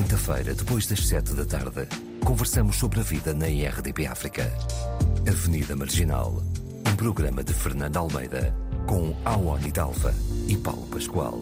[0.00, 1.86] quinta-feira, depois das sete da tarde,
[2.24, 4.50] conversamos sobre a vida na IRDP África.
[5.28, 6.42] Avenida Marginal,
[6.90, 8.56] um programa de Fernando Almeida,
[8.86, 10.14] com Awani Dalva
[10.48, 11.38] e Paulo Pascoal.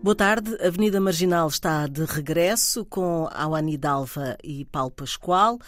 [0.00, 5.58] Boa tarde, Avenida Marginal está de regresso com Awani Dalva e Paulo Pascoal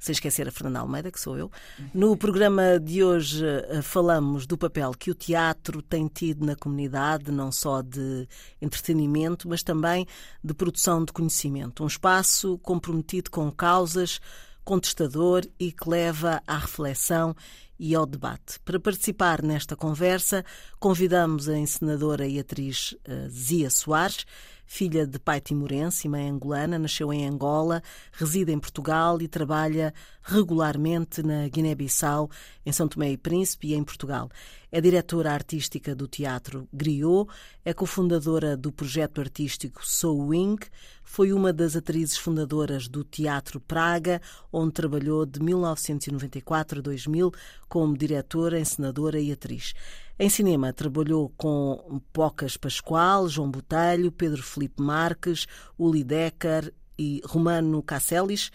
[0.00, 1.50] sem esquecer a Fernanda Almeida, que sou eu.
[1.92, 7.30] No programa de hoje eh, falamos do papel que o teatro tem tido na comunidade,
[7.30, 8.26] não só de
[8.62, 10.06] entretenimento, mas também
[10.42, 11.84] de produção de conhecimento.
[11.84, 14.20] Um espaço comprometido com causas,
[14.64, 17.36] contestador e que leva à reflexão
[17.78, 18.58] e ao debate.
[18.64, 20.44] Para participar nesta conversa,
[20.78, 24.24] convidamos a encenadora e atriz eh, Zia Soares
[24.72, 29.92] filha de pai timorense e mãe angolana, nasceu em Angola, reside em Portugal e trabalha
[30.22, 32.30] regularmente na Guiné-Bissau,
[32.64, 34.30] em São Tomé e Príncipe e em Portugal.
[34.70, 37.28] É diretora artística do Teatro Griot,
[37.64, 40.60] é cofundadora do projeto artístico Soul Wing,
[41.02, 47.32] foi uma das atrizes fundadoras do Teatro Praga, onde trabalhou de 1994 a 2000
[47.68, 49.74] como diretora, encenadora e atriz.
[50.22, 55.46] Em cinema trabalhou com Pocas Pascoal, João Botelho, Pedro Felipe Marques,
[55.78, 58.50] Uli Decker e Romano Casselis.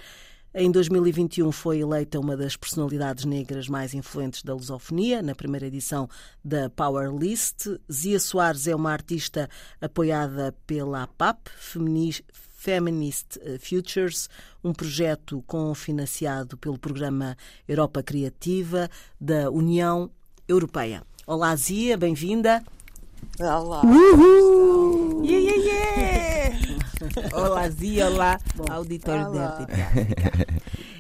[0.54, 6.08] Em 2021 foi eleita uma das personalidades negras mais influentes da lusofonia, na primeira edição
[6.44, 7.66] da Power List.
[7.92, 9.50] Zia Soares é uma artista
[9.82, 11.50] apoiada pela APAP,
[12.54, 14.30] Feminist Futures,
[14.64, 17.36] um projeto confinanciado pelo programa
[17.68, 18.88] Europa Criativa
[19.20, 20.12] da União
[20.48, 21.02] Europeia.
[21.28, 22.64] Olá, Zia, bem-vinda.
[23.40, 23.82] Olá.
[23.84, 25.26] Uhul!
[25.26, 27.34] Yeah, yeah, yeah.
[27.34, 29.66] olá, Zia, olá, Bom, auditório da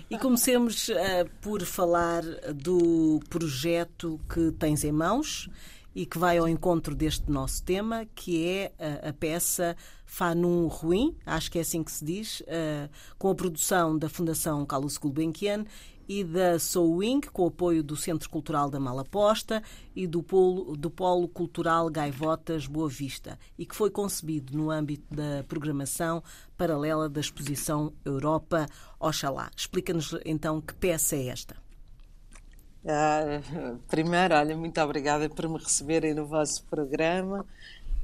[0.09, 2.23] E comecemos uh, por falar
[2.56, 5.48] do projeto que tens em mãos
[5.94, 11.16] e que vai ao encontro deste nosso tema, que é a, a peça Fanum Ruim,
[11.23, 15.66] acho que é assim que se diz, uh, com a produção da Fundação Carlos Gulbenkian
[16.08, 19.62] e da Soul Wing, com apoio do Centro Cultural da Malaposta
[19.96, 25.13] e do Polo, do Polo Cultural Gaivotas Boa Vista, e que foi concebido no âmbito
[25.13, 26.24] da programação
[26.57, 28.66] paralela da exposição Europa
[29.00, 29.50] Oxalá.
[29.56, 31.56] Explica-nos então que peça é esta.
[32.88, 33.41] Ah,
[33.88, 37.44] primeiro, olha, muito obrigada por me receberem no vosso programa.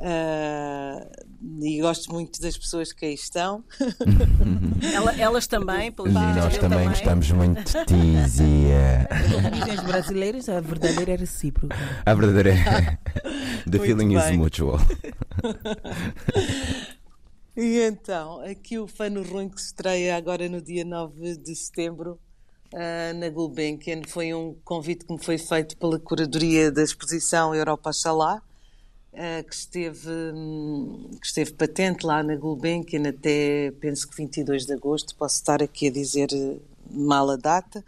[0.01, 3.63] Uh, e gosto muito das pessoas que aí estão.
[4.93, 9.07] Ela, elas também, pelo Nós também, também gostamos muito de ti, Zia.
[9.77, 11.77] Os brasileiros, a verdadeira é recíproca.
[12.03, 12.97] A verdadeira é.
[13.69, 14.17] The feeling bem.
[14.17, 14.77] is mutual.
[17.55, 22.19] e então, aqui o Fano Ruim que se estreia agora no dia 9 de setembro
[22.73, 27.91] uh, na Gulbenkian foi um convite que me foi feito pela curadoria da exposição Europa
[27.93, 28.41] Xalá,
[29.13, 35.15] que, esteve, um, que esteve patente lá na Gulbenkian até, penso que 22 de agosto,
[35.15, 36.57] posso estar aqui a dizer eh,
[36.89, 37.83] mal a data,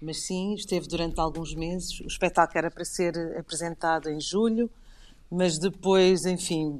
[0.00, 2.00] mas sim, esteve durante alguns meses.
[2.00, 4.70] O espetáculo era para ser apresentado em julho,
[5.30, 6.70] mas depois, enfim,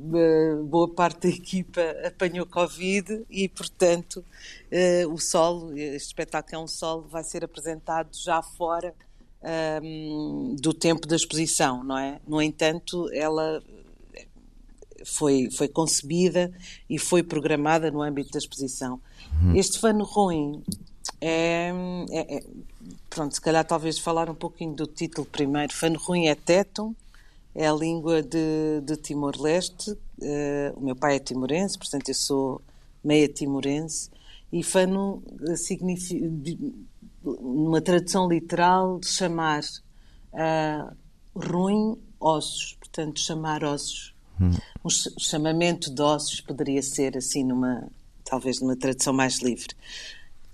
[0.64, 4.24] boa parte da equipa apanhou Covid e, portanto,
[5.10, 8.94] o solo, este espetáculo é um solo, vai ser apresentado já fora
[9.82, 12.20] um, do tempo da exposição, não é?
[12.26, 13.62] No entanto, ela
[15.04, 16.52] foi, foi concebida
[16.88, 19.00] e foi programada no âmbito da exposição.
[19.42, 19.56] Uhum.
[19.56, 20.62] Este fano ruim
[21.20, 21.72] é,
[22.10, 22.42] é, é,
[23.08, 25.72] Pronto, se calhar talvez falar um pouquinho do título primeiro.
[25.72, 26.94] Fano ruim é Tetum,
[27.54, 29.90] é a língua de, de Timor-Leste.
[29.90, 32.62] Uh, o meu pai é timorense, portanto eu sou
[33.04, 34.10] meia timorense.
[34.52, 35.22] E fano
[35.56, 36.26] significa,
[37.24, 39.62] numa tradução literal, de chamar
[40.32, 40.96] uh,
[41.34, 44.14] ruim ossos, portanto chamar ossos.
[44.40, 44.50] Hum.
[44.84, 47.88] Um chamamento de ossos poderia ser assim numa,
[48.24, 49.74] talvez numa tradução mais livre.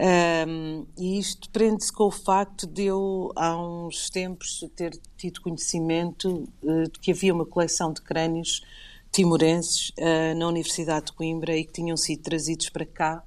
[0.00, 6.48] Um, e isto prende-se com o facto de eu, há uns tempos, ter tido conhecimento
[6.62, 8.62] uh, de que havia uma coleção de crânios
[9.10, 13.24] timorenses uh, na Universidade de Coimbra e que tinham sido trazidos para cá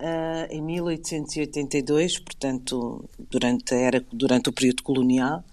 [0.00, 5.44] uh, em 1882, portanto, durante, era, durante o período colonial,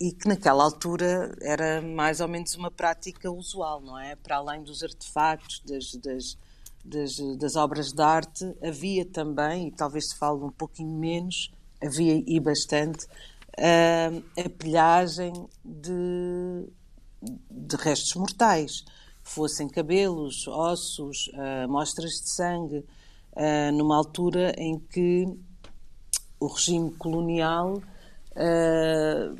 [0.00, 4.14] e que naquela altura era mais ou menos uma prática usual, não é?
[4.14, 6.38] Para além dos artefactos, das, das
[6.84, 11.50] das, das obras de arte, havia também, e talvez se fale um pouquinho menos,
[11.82, 15.32] havia e bastante, uh, a pilhagem
[15.64, 16.68] de,
[17.50, 18.84] de restos mortais,
[19.30, 21.30] fossem cabelos, ossos,
[21.62, 22.78] amostras de sangue,
[23.32, 25.28] uh, numa altura em que
[26.40, 27.80] o regime colonial
[28.32, 29.38] uh,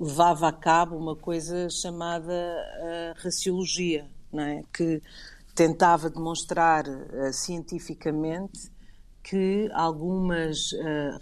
[0.00, 2.34] levava a cabo uma coisa chamada
[3.16, 4.62] raciologia, é?
[4.72, 5.00] que
[5.54, 6.84] tentava demonstrar
[7.32, 8.70] cientificamente
[9.22, 10.70] que algumas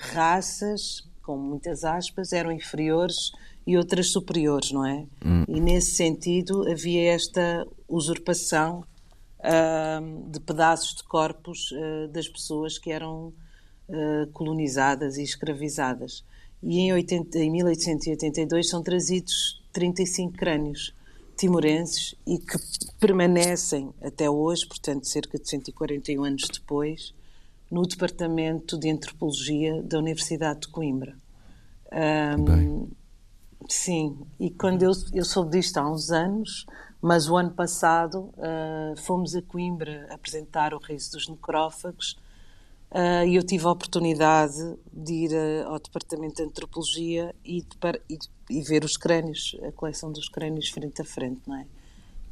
[0.01, 3.31] raças, com muitas aspas, eram inferiores
[3.67, 5.07] e outras superiores, não é?
[5.25, 5.45] Hum.
[5.49, 8.85] E nesse sentido havia esta usurpação
[9.41, 13.33] uh, de pedaços de corpos uh, das pessoas que eram
[14.33, 16.25] colonizadas e escravizadas.
[16.63, 20.95] E em, 80, em 1882 são trazidos 35 crânios
[21.37, 22.57] timorenses e que
[22.99, 27.15] permanecem até hoje, portanto, cerca de 141 anos depois,
[27.71, 31.17] no Departamento de Antropologia da Universidade de Coimbra.
[31.93, 32.89] Um,
[33.69, 36.67] sim, e quando eu, eu soube disto há uns anos,
[37.01, 42.17] mas o ano passado uh, fomos a Coimbra apresentar o Riso dos Necrófagos
[42.95, 44.55] Uh, e eu tive a oportunidade
[44.93, 47.77] de ir uh, ao Departamento de Antropologia e, de,
[48.09, 48.19] e,
[48.49, 51.67] e, ver os crânios, a coleção dos crânios frente a frente, não é?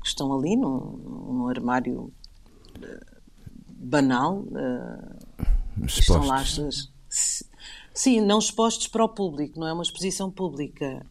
[0.01, 2.13] Que estão ali num, num armário
[3.67, 4.45] banal.
[5.85, 7.43] estão lá as,
[7.95, 11.05] Sim, não expostos para o público, não é uma exposição pública.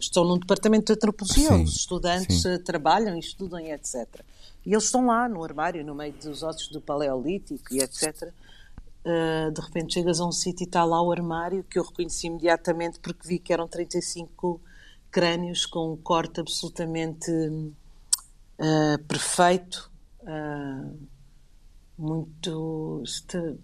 [0.00, 2.58] estão num departamento de antropologia, sim, os estudantes sim.
[2.58, 4.24] trabalham e estudam e etc.
[4.64, 8.32] E eles estão lá no armário, no meio dos ossos do Paleolítico e etc.
[9.04, 12.26] Uh, de repente chegas a um sítio e está lá o armário, que eu reconheci
[12.26, 14.60] imediatamente porque vi que eram 35
[15.10, 19.90] crânios com um corte absolutamente uh, perfeito.
[20.20, 20.98] Uh,
[21.98, 23.02] muito.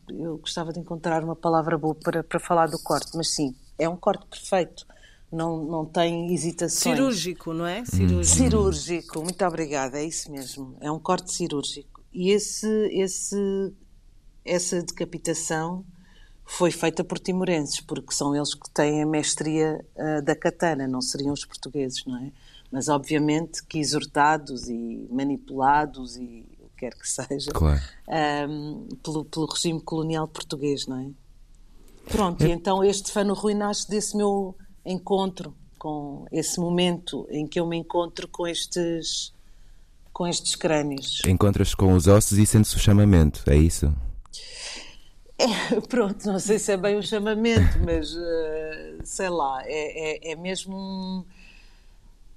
[0.08, 3.88] Eu gostava de encontrar uma palavra boa para, para falar do corte, mas sim, é
[3.88, 4.86] um corte perfeito.
[5.30, 6.96] Não, não tem hesitações.
[6.96, 7.84] Cirúrgico, não é?
[7.84, 8.24] Cirúrgico.
[8.24, 10.76] Cirúrgico, muito obrigada, é isso mesmo.
[10.80, 12.02] É um corte cirúrgico.
[12.12, 13.74] E esse, esse
[14.44, 15.84] essa decapitação
[16.44, 21.00] foi feita por timorenses, porque são eles que têm a mestria uh, da katana, não
[21.00, 22.30] seriam os portugueses, não é?
[22.70, 26.44] Mas obviamente que exortados e manipulados e
[26.84, 27.80] quer que seja claro.
[28.48, 31.10] um, pelo, pelo, regime colonial português, não é?
[32.10, 32.48] Pronto, é...
[32.48, 34.54] e então este Fano Rui nasce desse meu
[34.84, 39.32] encontro, com esse momento em que eu me encontro com estes
[40.12, 41.22] com estes crânios.
[41.26, 43.92] Encontras com os ossos e sentes o chamamento, é isso?
[45.36, 50.32] É, pronto, não sei se é bem um chamamento, mas uh, sei lá, é, é,
[50.32, 51.24] é mesmo um,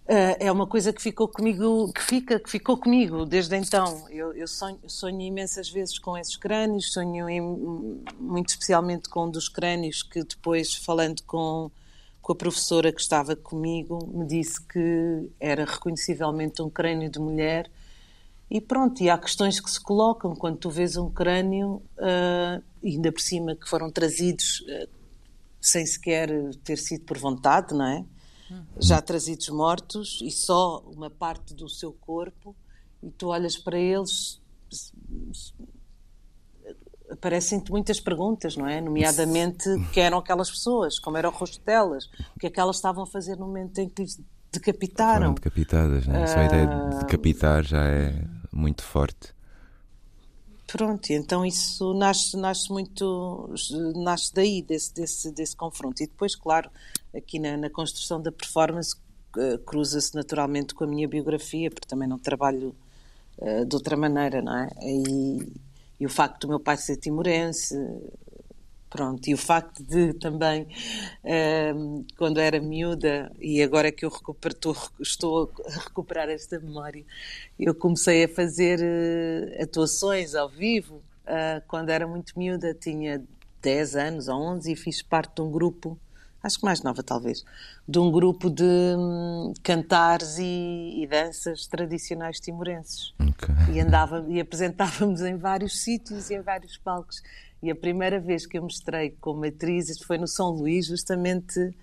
[0.07, 4.07] é uma coisa que ficou comigo, que fica, que ficou comigo desde então.
[4.09, 7.41] Eu, eu sonho, sonho, imensas vezes com esses crânios, sonho em,
[8.19, 11.69] muito especialmente com um dos crânios que depois, falando com,
[12.21, 17.69] com a professora que estava comigo, me disse que era reconhecivelmente um crânio de mulher
[18.49, 23.11] e pronto, e há questões que se colocam quando tu vês um crânio, uh, ainda
[23.11, 24.89] por cima que foram trazidos uh,
[25.59, 26.29] sem sequer
[26.63, 28.05] ter sido por vontade, não é?
[28.79, 32.55] Já trazidos mortos e só uma parte do seu corpo,
[33.01, 34.41] e tu olhas para eles,
[37.09, 38.81] aparecem-te muitas perguntas, não é?
[38.81, 42.05] Nomeadamente, quem eram aquelas pessoas, como era o rosto delas,
[42.35, 44.19] o que é que elas estavam a fazer no momento em que lhes
[44.51, 45.21] decapitaram.
[45.21, 46.27] Foram decapitadas, não é?
[46.27, 49.35] Só a ideia de ah, decapitar já é muito forte.
[50.67, 53.49] Pronto, então isso nasce, nasce muito,
[53.95, 56.03] nasce daí, desse, desse, desse confronto.
[56.03, 56.69] E depois, claro,
[57.15, 58.95] aqui na, na construção da performance,
[59.35, 62.75] uh, cruza-se naturalmente com a minha biografia, porque também não trabalho
[63.37, 64.69] uh, de outra maneira, não é?
[64.81, 65.53] E,
[65.99, 67.75] e o facto do meu pai ser timorense,
[68.89, 70.65] Pronto, e o facto de também,
[71.23, 74.55] ehm, quando era miúda, e agora que eu recupero,
[75.01, 77.03] estou a recuperar esta memória,
[77.59, 80.95] eu comecei a fazer uh, atuações ao vivo.
[81.25, 83.21] Uh, quando era muito miúda, tinha
[83.61, 85.99] 10 anos ou 11 e fiz parte de um grupo,
[86.47, 87.45] acho que mais nova talvez,
[87.87, 93.13] de um grupo de um, cantares e, e, danças tradicionais timorenses.
[93.19, 93.75] Okay.
[93.75, 97.21] E, andava, e apresentávamos em vários sítios e em vários palcos.
[97.61, 101.73] E a primeira vez que eu mostrei como atriz foi no São Luís, justamente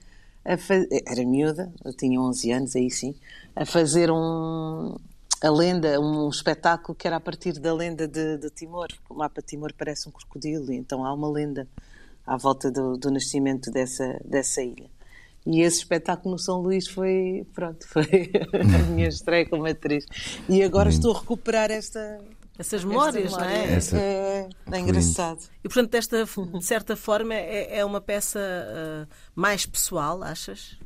[0.44, 0.88] a fazer.
[1.06, 3.14] Era miúda, eu tinha 11 anos, aí sim,
[3.54, 4.96] a fazer um.
[5.42, 8.88] A lenda, um espetáculo que era a partir da lenda de, de Timor.
[9.10, 11.68] O mapa de Timor parece um crocodilo, então há uma lenda
[12.26, 14.90] à volta do, do nascimento dessa, dessa ilha.
[15.46, 20.06] E esse espetáculo no São Luís foi, pronto, foi a minha estreia como atriz.
[20.48, 22.18] E agora estou a recuperar esta,
[22.58, 23.74] essas memórias, não é?
[23.74, 23.98] Essa...
[23.98, 25.40] É, é engraçado.
[25.62, 30.78] E portanto, desta, de certa forma, é, é uma peça uh, mais pessoal, achas?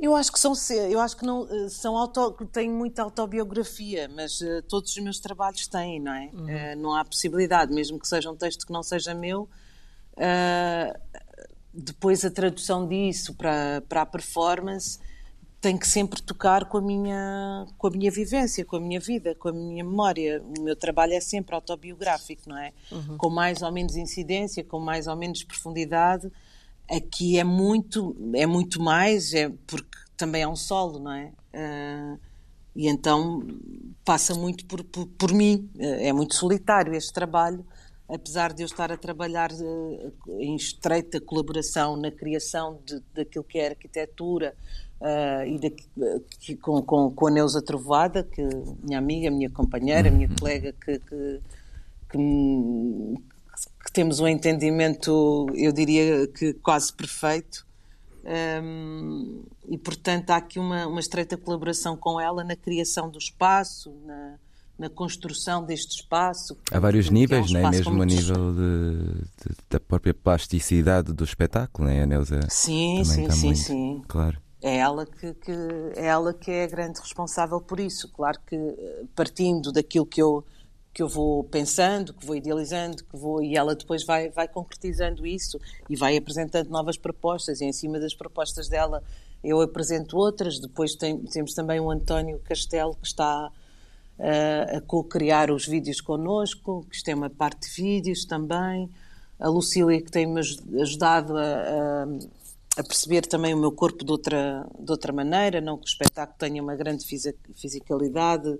[0.00, 0.54] Eu acho que são,
[0.88, 5.20] eu acho que não eh, são auto, têm muita autobiografia, mas uh, todos os meus
[5.20, 6.30] trabalhos têm, não é?
[6.32, 6.44] Uhum.
[6.44, 9.42] Uh, não há possibilidade, mesmo que seja um texto que não seja meu.
[10.12, 10.98] Uh,
[11.72, 14.98] depois a tradução disso para, para a performance
[15.60, 19.34] tem que sempre tocar com a minha com a minha vivência, com a minha vida,
[19.34, 20.42] com a minha memória.
[20.58, 22.72] O meu trabalho é sempre autobiográfico, não é?
[22.90, 23.18] Uhum.
[23.18, 26.32] Com mais ou menos incidência, com mais ou menos profundidade.
[26.90, 31.32] Aqui é muito é muito mais, é porque também é um solo, não é?
[31.54, 32.18] Uh,
[32.74, 33.46] e então
[34.04, 35.70] passa muito por, por, por, mim.
[35.78, 37.64] É muito solitário este trabalho,
[38.08, 43.58] apesar de eu estar a trabalhar uh, em estreita colaboração na criação de, daquilo que
[43.58, 44.54] é arquitetura,
[45.00, 48.42] Uh, e uh, com, com, com a Neuza Trovoada, que
[48.82, 50.36] minha amiga, minha companheira, minha uhum.
[50.38, 51.40] colega, que, que,
[52.10, 52.18] que,
[53.90, 57.66] que, temos um entendimento, eu diria que quase perfeito.
[58.62, 63.94] Um, e portanto há aqui uma, uma estreita colaboração com ela na criação do espaço,
[64.04, 64.34] na,
[64.78, 66.56] na construção deste espaço.
[66.70, 67.70] Há vários níveis, é um né?
[67.70, 72.02] mesmo a nível de, de, da própria plasticidade do espetáculo, né?
[72.02, 74.02] a Neuza sim, sim, sim, muito, sim.
[74.06, 75.52] Claro é ela que, que,
[75.96, 78.08] é ela que é a grande responsável por isso.
[78.12, 80.44] Claro que eh, partindo daquilo que eu
[80.92, 85.26] que eu vou pensando, que vou idealizando, que vou e ela depois vai vai concretizando
[85.26, 89.02] isso e vai apresentando novas propostas e em cima das propostas dela
[89.42, 90.58] eu apresento outras.
[90.58, 93.50] Depois tem, temos também o António Castelo que está
[94.18, 98.90] uh, a co-criar os vídeos connosco, que tem uma parte de vídeos também.
[99.38, 102.06] A Lucília que tem-me ajudado a, a
[102.76, 106.38] a perceber também o meu corpo de outra, de outra maneira, não que o espetáculo
[106.38, 107.04] tenha uma grande
[107.54, 108.58] fisicalidade,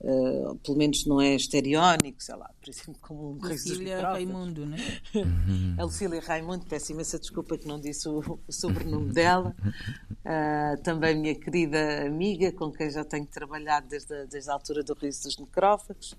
[0.00, 4.76] uh, pelo menos não é estereónico, sei lá, por exemplo, como um Lucília Raimundo, não
[4.76, 5.00] é?
[5.80, 11.18] a Lucília Raimundo, peço imensa desculpa que não disse o, o sobrenome dela, uh, também
[11.18, 15.24] minha querida amiga, com quem já tenho trabalhado desde a, desde a altura do Riso
[15.24, 16.16] dos Necrófagos,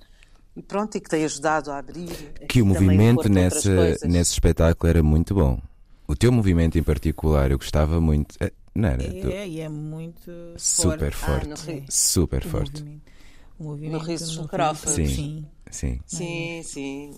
[0.56, 2.34] e pronto, e que tem ajudado a abrir.
[2.48, 3.70] Que o movimento nesse,
[4.06, 5.62] nesse espetáculo era muito bom.
[6.06, 8.36] O teu movimento em particular, eu gostava muito.
[8.42, 9.04] Eh, não era?
[9.04, 11.48] É, e é muito super forte.
[11.48, 11.84] forte.
[11.84, 13.02] Ah, super forte.
[13.62, 14.38] O movimento no Riso dos
[14.96, 15.06] Sim.
[15.06, 15.46] Sim.
[15.70, 16.02] Sim.
[16.08, 17.14] Sim, sim.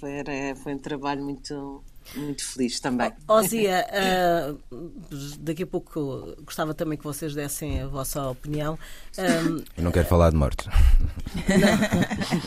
[0.00, 1.82] Foi, era, foi um trabalho muito,
[2.16, 3.12] muito feliz também.
[3.28, 4.58] Ozia, uh,
[5.38, 8.76] daqui a pouco gostava também que vocês dessem a vossa opinião.
[9.16, 10.68] Um, Eu não quero falar de morte.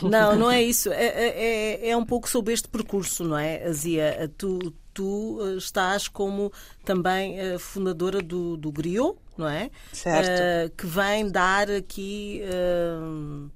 [0.02, 0.92] Não, não, não é isso.
[0.92, 4.30] É, é, é, um pouco sobre este percurso, não é, Azia?
[4.36, 6.52] Tu, tu eh, estás como
[6.84, 9.70] também uh, fundadora do, do Griot, não é?
[9.92, 10.28] Certo.
[10.28, 13.50] Uh, que vem dar aqui uh,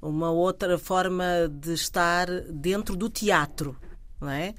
[0.00, 3.76] uma outra forma de estar dentro do teatro,
[4.20, 4.54] não é?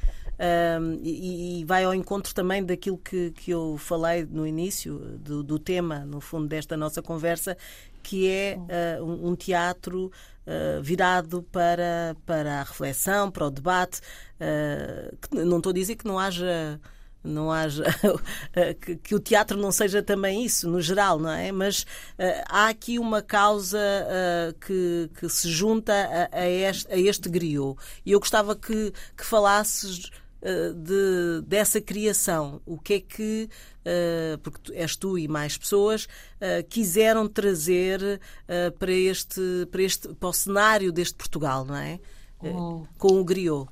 [1.01, 5.57] e, e, vai ao encontro também daquilo que, que eu falei no início, do, do
[5.57, 7.55] tema, no fundo, desta nossa conversa,
[8.03, 8.57] que é
[8.99, 10.11] uh, um, um, teatro uh,
[10.81, 14.01] virado para, para a reflexão, para o debate.
[14.39, 16.79] Uh, não estou a dizer que não haja
[17.23, 17.85] não haja
[18.81, 22.67] que, que, o teatro não seja também isso no geral não é mas uh, há
[22.67, 28.11] aqui uma causa uh, que, que se junta a, a, este, a este griot e
[28.11, 30.11] eu gostava que, que falasses
[30.75, 33.49] de, dessa criação o que é que
[33.83, 38.19] uh, porque és tu e mais pessoas, uh, quiseram trazer
[38.79, 41.99] para, este, para, este, para o cenário deste Portugal, não é?
[42.41, 42.83] Oh.
[42.97, 43.69] Com o Griot.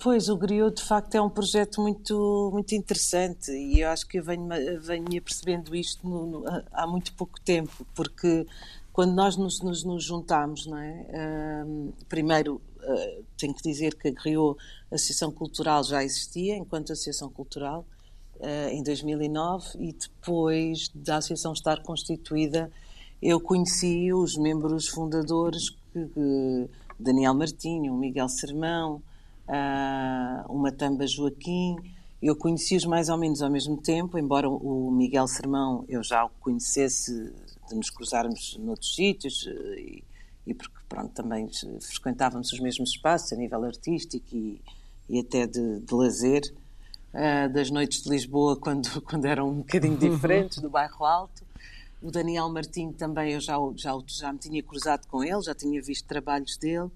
[0.00, 4.18] Pois, o Griot de facto é um projeto muito, muito interessante e eu acho que
[4.18, 4.48] eu venho,
[4.80, 8.44] venho percebendo isto no, no, há muito pouco tempo, porque
[8.92, 11.06] quando nós nos, nos, nos juntamos, não é?
[12.08, 12.60] primeiro, uh,
[13.36, 14.58] tenho que dizer que a Griot,
[14.90, 17.84] Associação Cultural, já existia enquanto Associação Cultural,
[18.36, 22.70] uh, em 2009 e depois da associação estar constituída,
[23.20, 26.68] eu conheci os membros fundadores, que,
[26.98, 29.02] Daniel Martinho, Miguel Sermão,
[29.48, 31.76] uh, o Matamba Joaquim.
[32.20, 36.30] Eu conheci-os mais ou menos ao mesmo tempo, embora o Miguel Sermão eu já o
[36.40, 37.32] conhecesse
[37.68, 40.04] de nos cruzarmos noutros sítios eh, e,
[40.48, 41.48] e porque pronto, também
[41.80, 44.60] frequentávamos os mesmos espaços a nível artístico e,
[45.08, 46.42] e até de, de lazer
[47.12, 51.46] uh, das noites de Lisboa, quando, quando eram um bocadinho diferentes, do bairro Alto.
[52.00, 55.82] O Daniel Martinho também, eu já, já, já me tinha cruzado com ele, já tinha
[55.82, 56.90] visto trabalhos dele,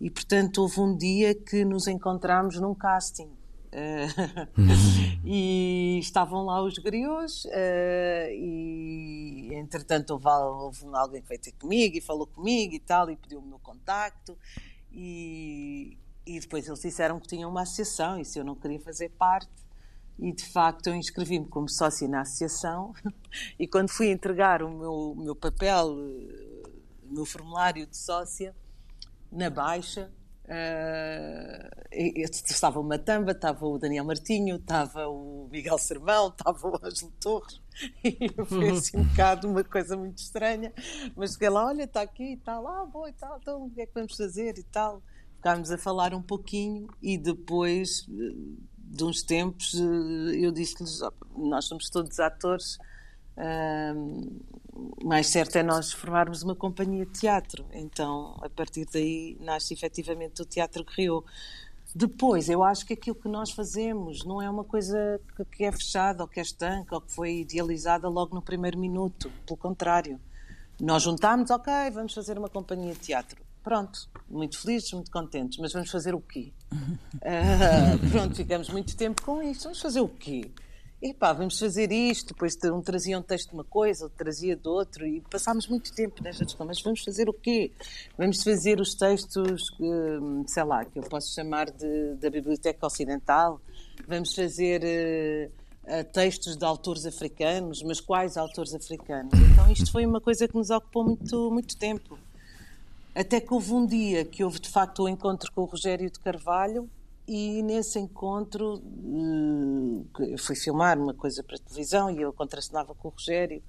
[0.00, 3.28] e portanto houve um dia que nos encontramos num casting.
[3.74, 11.52] Uh, e estavam lá os griots uh, e entretanto houve, houve, alguém que veio ter
[11.52, 14.38] comigo e falou comigo e tal e pediu o meu contacto
[14.92, 19.08] e, e depois eles disseram que tinham uma associação e se eu não queria fazer
[19.10, 19.50] parte.
[20.20, 22.94] E de facto eu inscrevi-me como sócia na associação.
[23.58, 28.54] E quando fui entregar o meu, meu papel, o meu formulário de sócia,
[29.32, 30.12] na Baixa,
[30.44, 37.12] Uh, estava o Matamba, estava o Daniel Martinho, estava o Miguel Sermão, estava o Ângelo
[37.18, 37.60] Torres,
[38.04, 40.72] e foi assim um bocado uma coisa muito estranha.
[41.16, 43.80] Mas cheguei lá, olha, está aqui e tal, ah, bom e tal, então o que
[43.80, 45.02] é que vamos fazer e tal.
[45.36, 48.06] Ficámos a falar um pouquinho e depois
[48.76, 49.74] de uns tempos
[50.34, 51.00] eu disse-lhes:
[51.36, 52.78] nós somos todos atores
[55.02, 57.64] mais certo é nós formarmos uma companhia de teatro.
[57.72, 61.24] Então, a partir daí, nasce efetivamente o Teatro Rio.
[61.94, 65.20] Depois, eu acho que aquilo que nós fazemos não é uma coisa
[65.52, 69.30] que é fechada ou que é estanca ou que foi idealizada logo no primeiro minuto.
[69.46, 70.20] Pelo contrário,
[70.80, 73.40] nós juntámos, ok, vamos fazer uma companhia de teatro.
[73.62, 76.52] Pronto, muito felizes, muito contentes, mas vamos fazer o quê?
[76.72, 79.64] Uh, pronto, ficamos muito tempo com isto.
[79.64, 80.50] Vamos fazer o quê?
[81.04, 84.66] Epá, vamos fazer isto, depois um trazia um texto de uma coisa, outro trazia de
[84.66, 87.70] outro, e passámos muito tempo nesta discussão, mas vamos fazer o quê?
[88.16, 93.60] Vamos fazer os textos, hum, sei lá, que eu posso chamar de, da Biblioteca Ocidental,
[94.08, 95.50] vamos fazer
[95.86, 99.32] uh, textos de autores africanos, mas quais autores africanos?
[99.52, 102.18] Então isto foi uma coisa que nos ocupou muito, muito tempo.
[103.14, 106.10] Até que houve um dia que houve de facto o um encontro com o Rogério
[106.10, 106.88] de Carvalho,
[107.26, 108.82] e nesse encontro
[110.18, 113.62] eu eh, fui filmar uma coisa para televisão e eu contracenava com o Rogério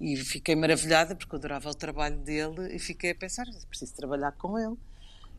[0.00, 4.32] e fiquei maravilhada porque eu adorava o trabalho dele e fiquei a pensar, preciso trabalhar
[4.32, 4.76] com ele.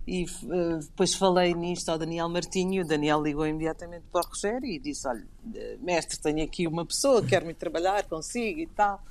[0.08, 4.28] E uh, depois falei nisto ao Daniel Martinho e o Daniel ligou imediatamente para o
[4.28, 8.68] Rogério e disse, olha, eh, mestre, tenho aqui uma pessoa, quero muito trabalhar consigo e
[8.68, 9.04] tal.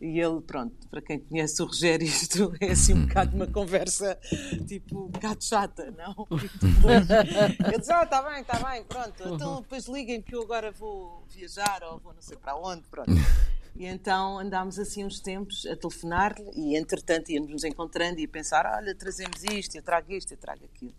[0.00, 4.18] E ele, pronto, para quem conhece o Rogério, isto é assim um bocado uma conversa,
[4.66, 6.26] tipo, um bocado chata, não?
[6.30, 11.24] ele diz, ah, está bem, está bem, pronto, então depois liguem que eu agora vou
[11.28, 13.10] viajar ou vou não sei para onde, pronto.
[13.76, 18.28] E então andámos assim uns tempos a telefonar-lhe e entretanto íamos nos encontrando e a
[18.28, 20.92] pensar, olha, trazemos isto, eu trago isto, eu trago aquilo.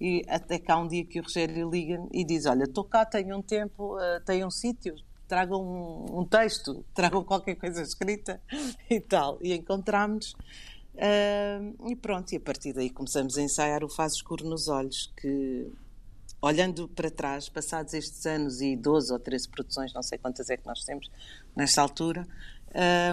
[0.00, 3.36] E até cá um dia que o Rogério liga-me e diz, olha, estou cá, tenho
[3.36, 4.96] um tempo, uh, tenho um sítio,
[5.28, 8.40] tragam um, um, texto, tragam qualquer coisa escrita
[8.88, 9.38] e tal.
[9.40, 10.34] E encontramos
[10.94, 15.12] uh, e pronto, e a partir daí começamos a ensaiar o Faz Escuro nos Olhos,
[15.16, 15.70] que
[16.40, 20.56] olhando para trás, passados estes anos e 12 ou 13 produções, não sei quantas é
[20.56, 21.10] que nós temos
[21.56, 22.26] nesta altura,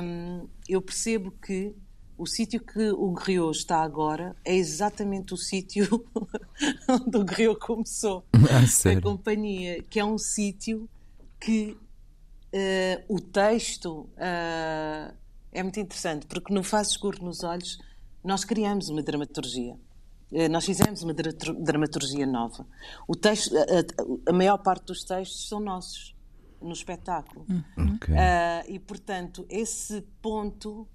[0.03, 1.73] um, eu percebo que
[2.17, 6.05] o sítio que o Griot está agora é exatamente o sítio
[6.87, 10.89] onde o Griot começou ah, a companhia, que é um sítio
[11.39, 11.77] que
[12.53, 15.13] uh, o texto uh,
[15.51, 17.79] é muito interessante, porque no Faz Escuro nos Olhos
[18.23, 19.75] nós criamos uma dramaturgia.
[20.31, 22.65] Uh, nós fizemos uma dramaturgia nova.
[23.07, 26.15] O texto, a, a, maior parte dos textos são nossos
[26.61, 27.45] no espetáculo.
[27.49, 27.95] Uhum.
[27.95, 28.15] Okay.
[28.67, 30.87] e, portanto, esse ponto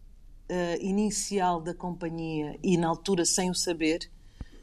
[0.80, 4.08] inicial da companhia e na altura sem o saber,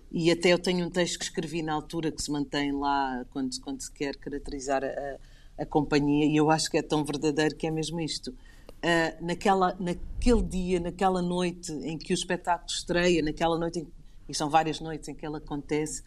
[0.10, 3.60] e até eu tenho um texto que escrevi na altura que se mantém lá quando,
[3.60, 5.18] quando se quer caracterizar a,
[5.64, 8.32] a companhia, e eu acho que é tão verdadeiro que é mesmo isto.
[8.32, 13.88] Uh, naquela, naquele dia, naquela noite em que o espetáculo estreia, naquela noite, em,
[14.28, 16.04] e são várias noites em que ela acontece,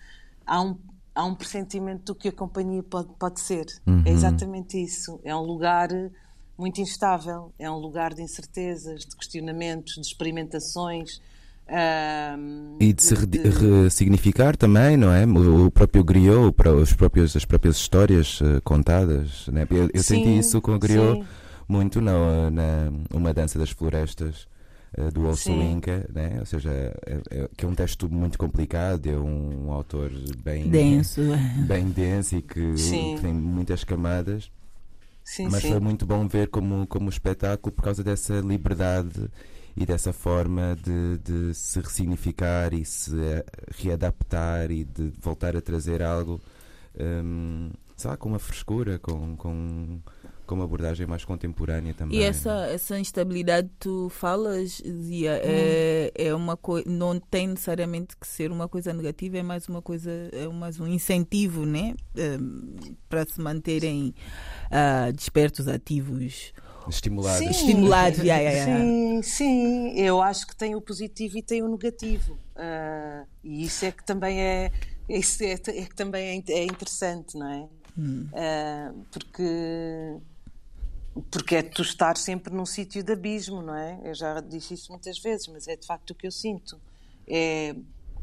[0.46, 0.78] há um,
[1.14, 3.66] há um pressentimento do que a companhia pode, pode ser.
[3.86, 4.02] É uhum.
[4.04, 5.18] É exatamente isso.
[5.24, 5.88] É um lugar
[6.56, 11.20] muito instável, é um lugar de incertezas, de questionamentos, de experimentações
[12.78, 15.26] e de se ressignificar também, não é?
[15.26, 19.48] O, próprio griot, os próprios, as próprias histórias uh, contadas.
[19.48, 19.66] Né?
[19.70, 21.26] Eu, eu sim, senti isso com o griot sim.
[21.68, 24.46] muito na, na Uma Dança das Florestas
[24.96, 26.36] uh, do Osso Inca, né?
[26.38, 30.12] ou seja, é, é, que é um texto muito complicado, é um, um autor
[30.44, 31.20] bem denso,
[31.66, 34.52] bem denso e que, que tem muitas camadas.
[35.24, 39.28] Sim, Mas foi muito bom ver como, como espetáculo por causa dessa liberdade
[39.76, 43.10] e dessa forma de, de se ressignificar e se
[43.76, 46.40] readaptar e de voltar a trazer algo,
[46.98, 50.00] um, sei lá, com uma frescura, com, com,
[50.46, 52.18] com uma abordagem mais contemporânea também.
[52.18, 55.40] E essa, essa instabilidade que tu falas, Zia, hum.
[55.42, 59.82] é, é uma coisa, não tem necessariamente que ser uma coisa negativa, é mais uma
[59.82, 61.94] coisa, é mais um incentivo, né?
[62.16, 62.76] Um,
[63.10, 64.14] para se manterem
[64.70, 66.54] uh, despertos, ativos
[66.88, 67.38] Estimulado.
[67.38, 68.82] Sim, Estimulado, yeah, yeah, yeah.
[68.82, 72.34] Sim, sim, eu acho que tem o positivo e tem o negativo.
[72.54, 74.72] Uh, e isso é que também é,
[75.08, 77.68] isso é, é que também é, é interessante, não é?
[77.98, 78.28] Hum.
[78.32, 80.16] Uh, porque
[81.30, 83.98] porque é tu estar sempre num sítio de abismo, não é?
[84.04, 86.78] Eu já disse isso muitas vezes, mas é de facto o que eu sinto.
[87.26, 87.74] É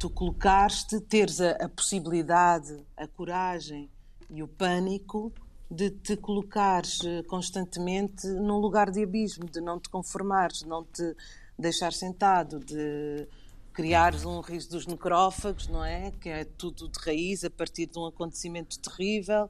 [0.03, 3.89] tu colocares-te, teres a, a possibilidade, a coragem
[4.29, 5.31] e o pânico
[5.73, 10.83] de te colocares eh, constantemente num lugar de abismo, de não te conformares, de não
[10.83, 11.15] te
[11.57, 13.27] deixar sentado, de
[13.73, 16.11] criares um riso dos necrófagos, não é?
[16.21, 19.49] Que é tudo de raiz a partir de um acontecimento terrível,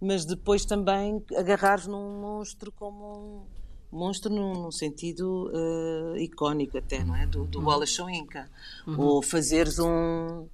[0.00, 3.46] mas depois também agarrares num monstro como
[3.92, 7.26] um monstro num, sentido uh, icónico até, não é?
[7.26, 7.66] Do, do uhum.
[7.66, 8.48] Wallace Inca.
[8.86, 9.00] Uhum.
[9.00, 10.46] Ou fazeres um,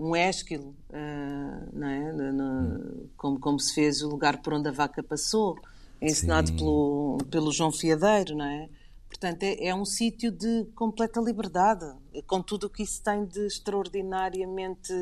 [0.00, 2.12] um Ésquilo, uh, não é?
[2.12, 5.58] No, no, como, como se fez o lugar por onde a vaca passou,
[6.00, 8.68] ensinado pelo, pelo João Fiadeiro, não é?
[9.06, 11.84] Portanto, é, é um sítio de completa liberdade,
[12.26, 14.92] com tudo o que isso tem de extraordinariamente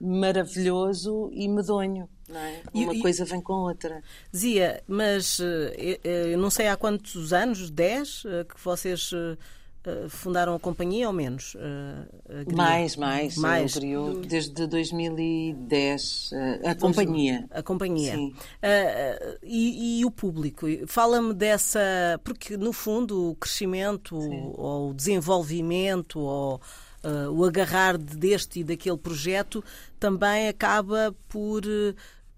[0.00, 2.08] maravilhoso e medonho.
[2.28, 2.62] Não é?
[2.72, 4.02] Uma e, coisa vem com outra.
[4.34, 6.00] Zia, mas eh,
[6.32, 9.10] eu não sei há quantos anos, 10, eh, que vocês
[9.84, 11.54] eh, fundaram a companhia ou menos?
[11.54, 13.36] Uh, mais, mais.
[13.36, 13.74] Mais.
[13.74, 17.44] Criou desde 2010 uh, a companhia.
[17.50, 18.14] A companhia.
[19.42, 20.66] E, e, o público?
[20.86, 21.80] Fala-me dessa.
[22.22, 24.52] Porque, no fundo, o crescimento Sim.
[24.54, 26.60] ou o desenvolvimento ou.
[27.32, 29.64] o agarrar deste e daquele projeto
[29.98, 31.62] também acaba por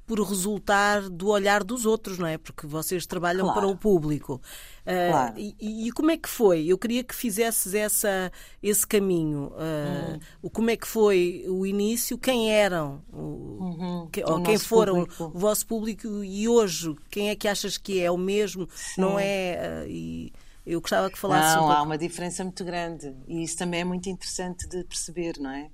[0.07, 2.37] por resultar do olhar dos outros, não é?
[2.37, 3.61] Porque vocês trabalham claro.
[3.61, 4.41] para o público.
[4.85, 5.35] Uh, claro.
[5.39, 6.67] e, e, como é que foi?
[6.67, 8.31] Eu queria que fizesses essa,
[8.63, 9.51] esse caminho.
[9.55, 10.51] Uh, hum.
[10.51, 12.19] Como é que foi o início?
[12.19, 13.03] Quem eram?
[13.11, 14.09] Uhum.
[14.13, 15.25] que, ou quem foram público.
[15.35, 16.23] o vosso público?
[16.23, 18.69] E hoje, quem é que achas que é o mesmo?
[18.75, 19.01] Sim.
[19.01, 19.85] Não é?
[19.87, 20.33] Uh, e,
[20.67, 21.57] eu gostava que falasses.
[21.57, 25.35] Não, um há uma diferença muito grande e isso também é muito interessante de perceber,
[25.39, 25.71] não é?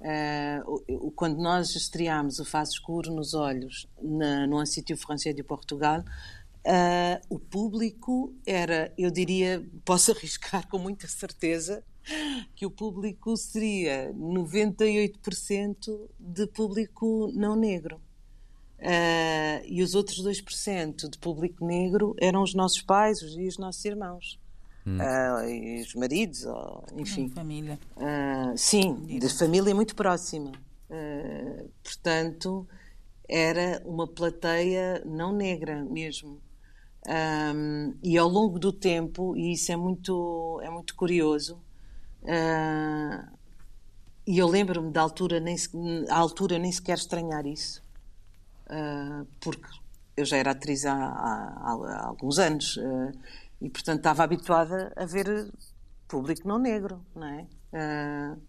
[0.00, 6.04] Uh, quando nós estreámos o Faz Escuro nos Olhos na, no Instituto Francês de Portugal,
[6.66, 11.84] uh, o público era, eu diria, posso arriscar com muita certeza,
[12.54, 18.00] que o público seria 98% de público não negro.
[18.78, 23.82] Uh, e os outros 2% de público negro eram os nossos pais e os nossos
[23.84, 24.38] irmãos
[24.86, 24.98] hum.
[24.98, 27.26] uh, e os maridos, ou, enfim.
[27.26, 27.78] Hum, família.
[27.96, 30.52] Uh, sim, de família muito próxima.
[30.90, 32.66] Uh, portanto,
[33.28, 36.40] era uma plateia não negra mesmo.
[37.06, 41.60] Um, e ao longo do tempo, e isso é muito, é muito curioso,
[44.26, 45.56] e eu lembro-me da altura, nem,
[46.08, 47.82] à altura nem sequer estranhar isso,
[49.40, 49.68] porque
[50.16, 52.76] eu já era atriz há, há, há alguns anos.
[52.76, 53.12] Uh,
[53.60, 55.50] e, portanto, estava habituada a ver
[56.06, 57.46] público não negro, não é?
[57.72, 58.40] Uh,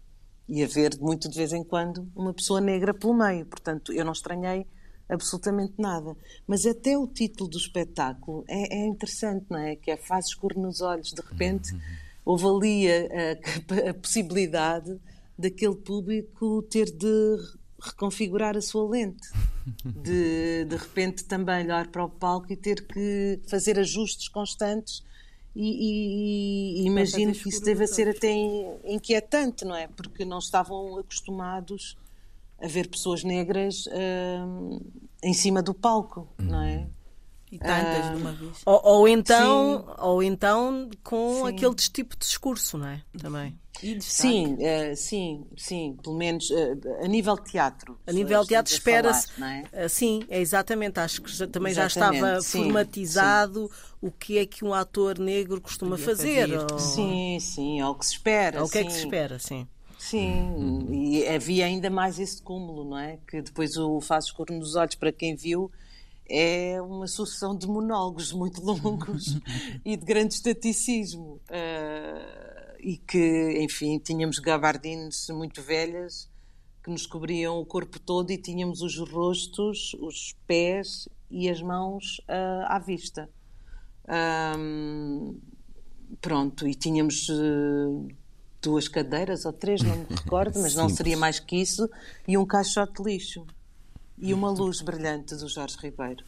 [0.48, 3.46] e a ver, muito de vez em quando, uma pessoa negra pelo meio.
[3.46, 4.68] Portanto, eu não estranhei
[5.10, 6.16] absolutamente nada.
[6.48, 9.76] Mas até o título do espetáculo é, é interessante, não é?
[9.76, 11.12] Que é Faz escuro nos olhos.
[11.12, 11.76] De repente,
[12.24, 15.00] houve ali a, a, a possibilidade
[15.38, 17.38] daquele público ter de
[17.80, 19.28] reconfigurar a sua lente.
[19.84, 25.04] De, de repente também olhar para o palco e ter que fazer ajustes constantes
[25.56, 28.30] e, e, e imagino que isso deva ser até
[28.84, 29.88] inquietante, não é?
[29.88, 31.98] Porque não estavam acostumados
[32.66, 34.92] a ver pessoas negras uh,
[35.24, 36.78] em cima do palco, não é?
[36.78, 36.90] Uhum.
[37.52, 38.58] E tantas de uma vez.
[38.66, 41.48] Ou, ou então, ou então com sim.
[41.48, 43.02] aquele tipo de discurso, não é?
[43.18, 43.58] Também.
[44.00, 48.00] Sim, uh, sim, sim, pelo menos uh, a nível de teatro.
[48.08, 49.28] A nível de teatro espera-se.
[49.42, 49.86] É?
[49.86, 51.00] Uh, sim, é exatamente.
[51.00, 53.98] Acho que já, também exatamente, já estava sim, formatizado sim.
[54.02, 56.50] o que é que um ator negro costuma fazer.
[56.50, 56.74] fazer.
[56.74, 56.80] Ou...
[56.80, 58.58] Sim, sim, é o que se espera.
[58.58, 59.68] É o que é que se espera, sim.
[60.06, 63.18] Sim, e havia ainda mais esse cúmulo, não é?
[63.28, 65.72] Que depois o Faz Escuro nos Olhos, para quem viu,
[66.30, 69.40] é uma sucessão de monólogos muito longos
[69.84, 71.42] e de grande estaticismo.
[71.50, 76.30] Uh, e que, enfim, tínhamos gabardines muito velhas
[76.84, 82.20] que nos cobriam o corpo todo e tínhamos os rostos, os pés e as mãos
[82.30, 83.28] uh, à vista.
[84.56, 85.40] Um,
[86.22, 88.08] pronto, e tínhamos uh,
[88.66, 91.88] duas cadeiras ou três, não me recordo, mas não seria mais que isso,
[92.28, 93.46] e um caixote de lixo
[94.18, 96.26] e uma luz brilhante do Jorge Ribeiro.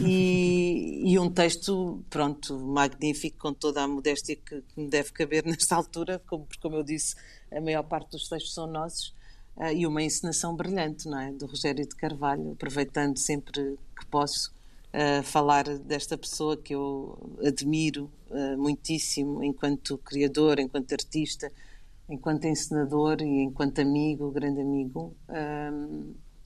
[0.00, 5.46] E, e, um texto, pronto, magnífico, com toda a modéstia que, que me deve caber
[5.46, 7.14] nesta altura, como, como eu disse,
[7.50, 9.14] a maior parte dos textos são nossos,
[9.56, 11.32] uh, e uma encenação brilhante, não é?
[11.32, 14.52] Do Rogério de Carvalho, aproveitando sempre que posso
[14.92, 21.50] uh, falar desta pessoa que eu admiro uh, muitíssimo enquanto criador, enquanto artista,
[22.08, 25.16] enquanto encenador e enquanto amigo, grande amigo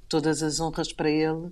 [0.09, 1.51] todas as honras para ele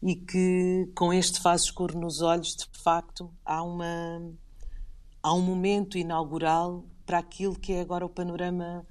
[0.00, 4.22] e que com este faz escuro nos olhos, de facto, há, uma,
[5.20, 8.86] há um momento inaugural para aquilo que é agora o panorama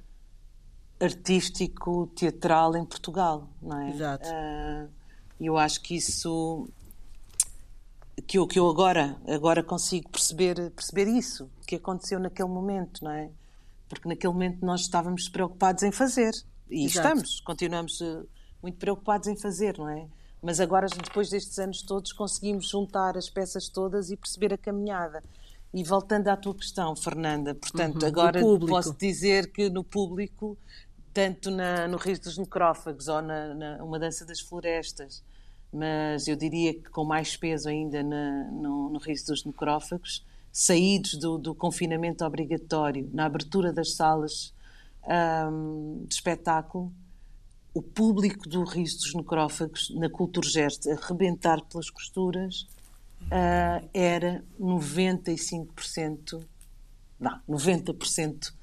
[1.00, 3.90] artístico, teatral em Portugal, não é?
[3.92, 4.28] Exato.
[4.28, 4.90] Uh,
[5.40, 6.68] eu acho que isso
[8.28, 13.12] que eu, que eu agora agora consigo perceber perceber isso que aconteceu naquele momento, não
[13.12, 13.30] é?
[13.88, 16.32] Porque naquele momento nós estávamos preocupados em fazer.
[16.70, 17.08] E Exato.
[17.08, 18.28] estamos, continuamos uh,
[18.62, 20.08] muito preocupados em fazer, não é?
[20.42, 25.24] Mas agora, depois destes anos todos, conseguimos juntar as peças todas e perceber a caminhada.
[25.74, 30.58] E voltando à tua questão, Fernanda, portanto, uhum, agora posso dizer que no público,
[31.12, 35.24] tanto na, no Rio dos Necrófagos ou na, na uma dança das florestas,
[35.74, 40.26] mas eu diria que com mais peso ainda na, no, no Rio dos Necrófagos,
[40.58, 44.54] saídos do, do, confinamento obrigatório, na abertura das salas
[45.52, 46.94] um, de espetáculo,
[47.74, 52.62] o público do Rio dos Necrófagos, na Culturgest, a rebentar pelas costuras,
[53.24, 56.42] uh, era 95%,
[57.20, 58.54] não, 90%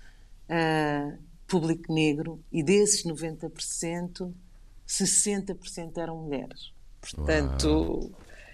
[0.49, 4.33] uh, público negro, e desses 90%,
[4.89, 6.73] 60% eram mulheres.
[7.03, 8.11] Portanto,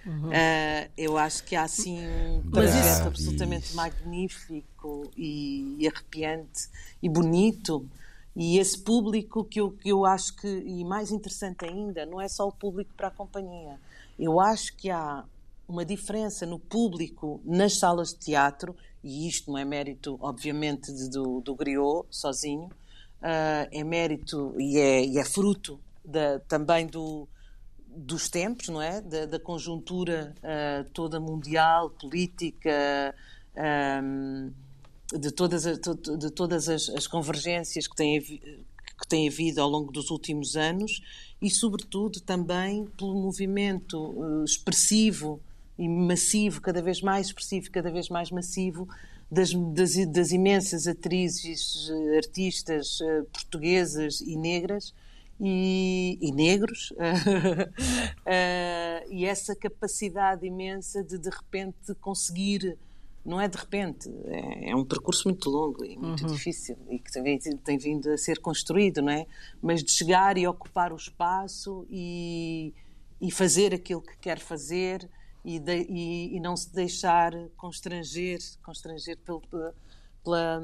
[0.08, 0.28] uhum.
[0.28, 6.68] uh, eu acho que há assim um projeto absolutamente magnífico e, e arrepiante
[7.02, 7.86] e bonito
[8.40, 12.28] e esse público que eu, que eu acho que, e mais interessante ainda, não é
[12.28, 13.80] só o público para a companhia.
[14.16, 15.24] Eu acho que há
[15.66, 21.10] uma diferença no público nas salas de teatro, e isto não é mérito, obviamente, de,
[21.10, 27.26] do, do Griot sozinho, uh, é mérito e é, e é fruto da, também do,
[27.98, 29.00] dos tempos, não é?
[29.00, 33.14] Da, da conjuntura uh, toda mundial, política.
[33.56, 34.52] Um,
[35.12, 39.68] ah, de todas, as, de todas as, as convergências que têm, que têm havido ao
[39.68, 41.00] longo dos últimos anos
[41.40, 45.40] e, sobretudo, também pelo movimento uh, expressivo
[45.78, 48.86] e massivo, cada vez mais expressivo, cada vez mais massivo,
[49.30, 52.98] das, das, das imensas atrizes, artistas
[53.32, 54.92] portuguesas e negras
[55.40, 56.98] e, e negros, uh,
[59.10, 62.76] e essa capacidade imensa de, de repente, conseguir
[63.28, 66.32] não é de repente, é, é, um percurso muito longo e muito uhum.
[66.32, 69.26] difícil e que tem, tem, vindo a ser construído, não é?
[69.60, 72.72] Mas de chegar e ocupar o espaço e,
[73.20, 75.08] e fazer aquilo que quer fazer
[75.44, 79.74] e, de, e, e não se deixar constranger, constranger pelo, pela,
[80.24, 80.62] pela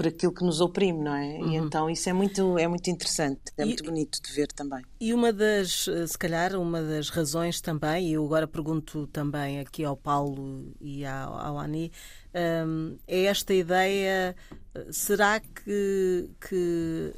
[0.00, 1.26] por aquilo que nos oprime, não é?
[1.26, 1.52] Uhum.
[1.52, 4.82] E então isso é muito, é muito interessante, é e, muito bonito de ver também.
[4.98, 9.60] E uma das, eh, se calhar, uma das razões também, e eu agora pergunto também
[9.60, 11.92] aqui ao Paulo e ao, ao Ani,
[12.66, 14.34] um, é esta ideia,
[14.74, 17.12] eh, será que, que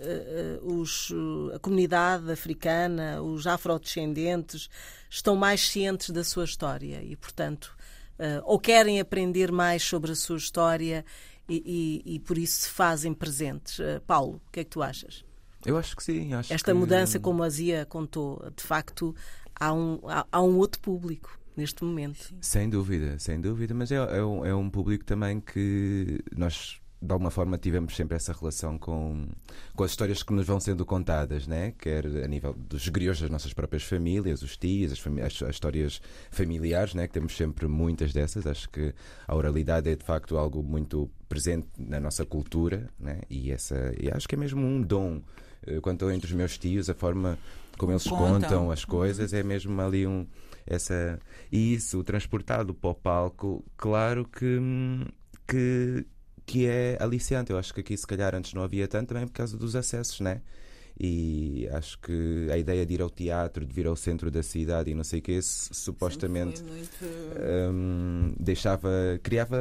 [0.61, 1.13] uh, os,
[1.55, 4.69] a comunidade africana, os afrodescendentes,
[5.09, 7.77] estão mais cientes da sua história e, portanto,
[8.19, 11.05] uh, ou querem aprender mais sobre a sua história
[11.49, 13.79] e, e, e por isso se fazem presentes.
[13.79, 15.25] Uh, Paulo, o que é que tu achas?
[15.65, 16.35] Eu acho que sim.
[16.35, 16.79] Acho Esta que...
[16.79, 19.15] mudança, como a Zia contou, de facto
[19.59, 22.35] há um, há, há um outro público neste momento.
[22.41, 27.13] Sem dúvida, sem dúvida, mas é, é, um, é um público também que nós de
[27.13, 29.27] alguma forma tivemos sempre essa relação com,
[29.75, 31.75] com as histórias que nos vão sendo contadas, né?
[31.77, 36.01] quer a nível dos griots das nossas próprias famílias, os tios, as, as, as, histórias
[36.31, 37.09] familiares, né?
[37.09, 38.47] que temos sempre muitas dessas.
[38.47, 38.95] Acho que
[39.27, 43.21] a oralidade é de facto algo muito presente na nossa cultura né?
[43.29, 45.21] e, essa, e acho que é mesmo um dom.
[45.67, 47.37] Eh, quando estou entre os meus tios, a forma
[47.77, 50.25] como eles contam, contam as coisas é mesmo ali um.
[50.65, 51.19] Essa,
[51.51, 54.61] e isso transportado para o palco, claro que,
[55.49, 56.07] que
[56.47, 57.51] que é aliciante.
[57.51, 60.21] Eu acho que aqui, se calhar, antes não havia tanto também por causa dos acessos,
[60.21, 60.41] né?
[60.99, 64.91] E acho que a ideia de ir ao teatro, de vir ao centro da cidade
[64.91, 67.05] e não sei o que, supostamente muito...
[67.73, 68.91] um, deixava,
[69.23, 69.59] criava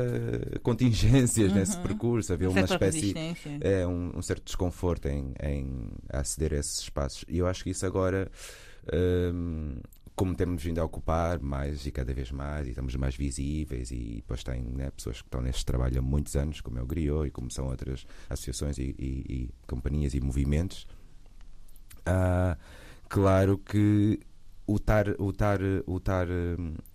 [0.61, 1.57] contingências uhum.
[1.57, 3.15] nesse percurso, havia uma espécie,
[3.61, 7.23] é, um, um, certo desconforto em, em aceder a esses espaços.
[7.29, 8.29] E eu acho que isso agora
[9.33, 9.77] um,
[10.21, 14.17] como temos vindo a ocupar mais e cada vez mais, e estamos mais visíveis, e
[14.17, 17.27] depois tem né, pessoas que estão neste trabalho há muitos anos, como é o Griot
[17.27, 20.85] e como são outras associações e, e, e companhias e movimentos.
[22.05, 22.55] Ah,
[23.09, 24.19] claro que
[24.67, 26.27] o estar, o, estar, o, estar,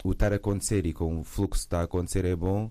[0.04, 2.70] o estar a acontecer e com o fluxo que está a acontecer é bom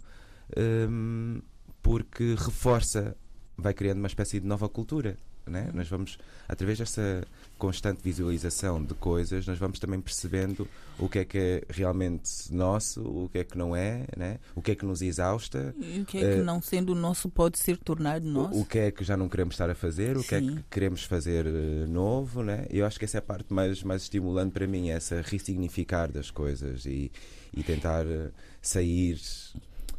[0.89, 1.41] um,
[1.83, 3.17] porque reforça,
[3.57, 5.17] vai criando uma espécie de nova cultura.
[5.45, 5.69] Né?
[5.73, 7.25] Nós vamos, através dessa
[7.57, 13.01] constante visualização de coisas, nós vamos também percebendo o que é que é realmente nosso,
[13.01, 14.39] o que é que não é, né?
[14.55, 15.73] o que é que nos exausta.
[15.77, 18.57] E o que é que, uh, não sendo nosso, pode ser tornado nosso.
[18.57, 20.27] O, o, que é que já não queremos estar a fazer, o Sim.
[20.27, 22.43] que é que queremos fazer uh, novo.
[22.43, 22.65] Né?
[22.69, 26.31] Eu acho que essa é a parte mais, mais estimulante para mim, essa ressignificar das
[26.31, 27.11] coisas e,
[27.53, 28.31] e tentar uh,
[28.61, 29.19] sair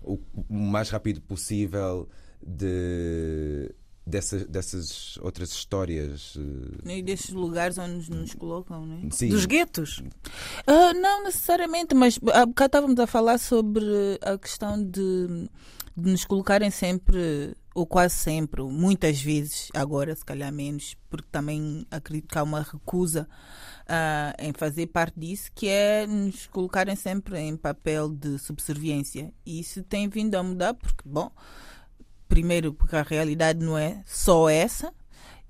[0.03, 2.09] o, o mais rápido possível
[2.47, 3.75] de
[4.07, 6.37] dessas, dessas outras histórias.
[6.87, 9.09] Eh, e desses lugares onde nos colocam, né?
[9.11, 9.29] Sim.
[9.29, 9.99] Dos guetos?
[9.99, 13.85] Uh, não necessariamente, mas há bocado estávamos a falar sobre
[14.23, 15.49] a questão de,
[15.97, 21.87] de nos colocarem sempre ou quase sempre, muitas vezes, agora se calhar menos, porque também
[21.91, 23.29] acredito que há uma recusa
[23.83, 29.31] uh, em fazer parte disso, que é nos colocarem sempre em papel de subserviência.
[29.45, 31.31] E isso tem vindo a mudar, porque, bom,
[32.37, 34.93] primeiro porque a realidade não é só essa,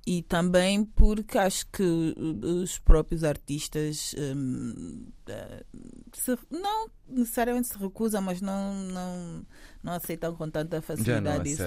[0.06, 2.14] e também porque acho que
[2.62, 5.64] os próprios artistas um, eh,
[6.12, 9.46] se, não necessariamente se recusam, mas não, não,
[9.82, 11.62] não aceitam com tanta facilidade isso.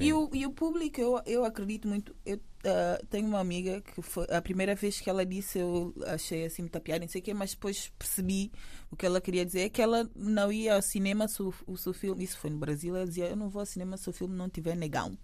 [0.00, 2.14] E o, e o público, eu, eu acredito muito.
[2.24, 6.44] Eu uh, tenho uma amiga que foi a primeira vez que ela disse, eu achei
[6.44, 8.50] assim muita piada, não sei o quê, mas depois percebi
[8.90, 11.88] o que ela queria dizer, é que ela não ia ao cinema se o, se
[11.88, 14.12] o filme, isso foi no Brasil, ela dizia, eu não vou ao cinema se o
[14.12, 15.16] filme não tiver negão.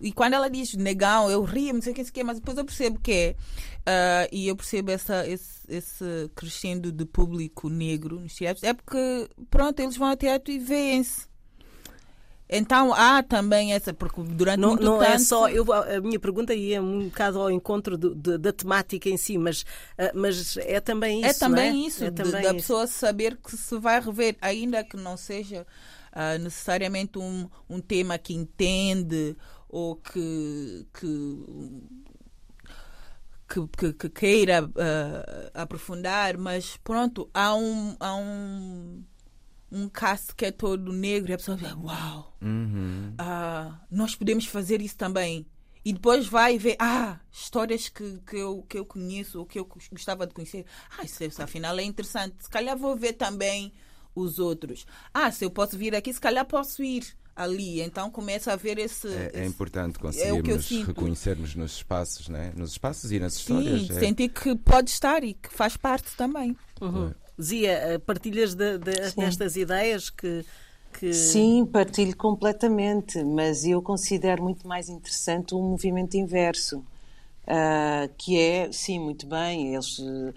[0.00, 2.64] E quando ela diz negão, eu rio, não sei o que, que, mas depois eu
[2.64, 3.36] percebo que é.
[3.80, 8.62] Uh, e eu percebo essa, esse, esse crescendo de público negro nos teatros.
[8.62, 11.28] É porque, pronto, eles vão ao teatro e veem-se.
[12.52, 15.12] Então há também essa, porque durante não, muito não tempo...
[15.12, 19.08] é só, eu, a minha pergunta ia um bocado ao encontro do, de, da temática
[19.08, 21.44] em si, mas, uh, mas é também é isso.
[21.44, 21.86] É também é?
[21.86, 25.64] isso, é também de, da pessoa saber que se vai rever, ainda que não seja
[26.12, 29.36] uh, necessariamente um, um tema que entende
[29.70, 31.08] ou que, que
[33.48, 39.04] que, que, queira uh, aprofundar, mas pronto, há um, há um,
[39.72, 43.12] um cast que é todo negro e a pessoa diz, uau, uhum.
[43.20, 45.46] uh, nós podemos fazer isso também.
[45.84, 49.66] E depois vai ver, ah, histórias que, que, eu, que eu conheço ou que eu
[49.90, 50.66] gostava de conhecer.
[50.96, 52.36] Ah, isso, isso afinal é interessante.
[52.38, 53.72] Se calhar vou ver também
[54.14, 54.86] os outros.
[55.12, 57.80] Ah, se eu posso vir aqui, se calhar posso ir ali.
[57.80, 59.08] Então começa a haver esse.
[59.08, 62.52] É, é importante conseguirmos é reconhecermos nos espaços, né?
[62.56, 63.90] nos espaços e nas Sim, histórias.
[63.90, 64.00] É.
[64.00, 66.56] sentir que pode estar e que faz parte também.
[66.80, 67.12] Uhum.
[67.40, 70.44] Zia, eh, partilhas de, de, destas ideias que,
[70.98, 71.12] que.
[71.14, 76.84] Sim, partilho completamente, mas eu considero muito mais interessante o movimento inverso.
[77.42, 80.32] Uh, que é, sim, muito bem, eles, uh,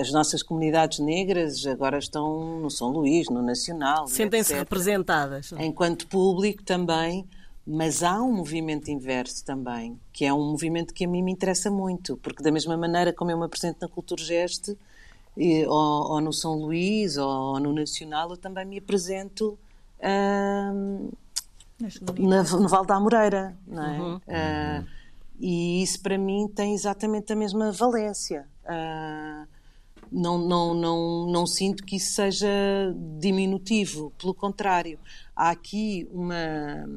[0.00, 4.06] as nossas comunidades negras agora estão no São Luís, no Nacional.
[4.06, 5.52] Sentem-se representadas.
[5.52, 7.26] Enquanto público também,
[7.66, 11.70] mas há um movimento inverso também, que é um movimento que a mim me interessa
[11.70, 14.76] muito, porque da mesma maneira como eu me apresento na Cultura Geste,
[15.36, 19.58] e, ou, ou, no São Luís, ou, ou, no Nacional, eu também me apresento
[20.00, 21.12] uh,
[22.18, 23.98] na, no Val da Amoreira, não é?
[23.98, 24.16] Uhum.
[24.16, 25.01] Uh,
[25.42, 28.46] e isso para mim tem exatamente a mesma valência.
[28.64, 29.44] Uh,
[30.12, 32.48] não, não, não, não sinto que isso seja
[33.18, 35.00] diminutivo, pelo contrário,
[35.34, 36.88] há aqui, uma,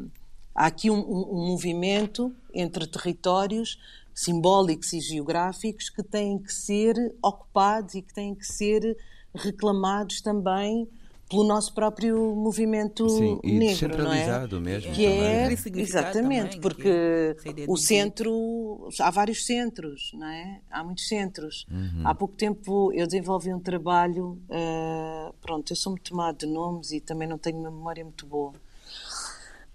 [0.54, 3.80] há aqui um, um, movimento entre territórios
[4.14, 8.96] simbólicos e geográficos que têm que ser ocupados e que têm que ser
[9.34, 10.88] reclamados também
[11.30, 14.48] pelo nosso próprio movimento Sim, e negro, não é?
[14.62, 14.94] mesmo.
[14.94, 20.62] Que é, exatamente, também, porque que o centro, há vários centros, não é?
[20.70, 21.66] Há muitos centros.
[21.70, 22.02] Uhum.
[22.08, 26.92] Há pouco tempo eu desenvolvi um trabalho, uh, pronto, eu sou muito tomado de nomes
[26.92, 28.54] e também não tenho uma memória muito boa.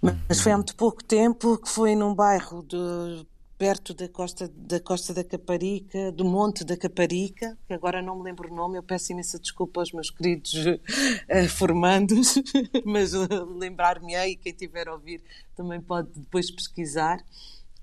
[0.00, 3.26] Mas foi há muito pouco tempo que foi num bairro de
[3.60, 8.22] perto da costa, da costa da Caparica, do Monte da Caparica, que agora não me
[8.22, 12.36] lembro o nome, eu peço imensa desculpa aos meus queridos uh, formandos,
[12.86, 15.22] mas uh, lembrar-me-ei, quem tiver a ouvir
[15.54, 17.22] também pode depois pesquisar,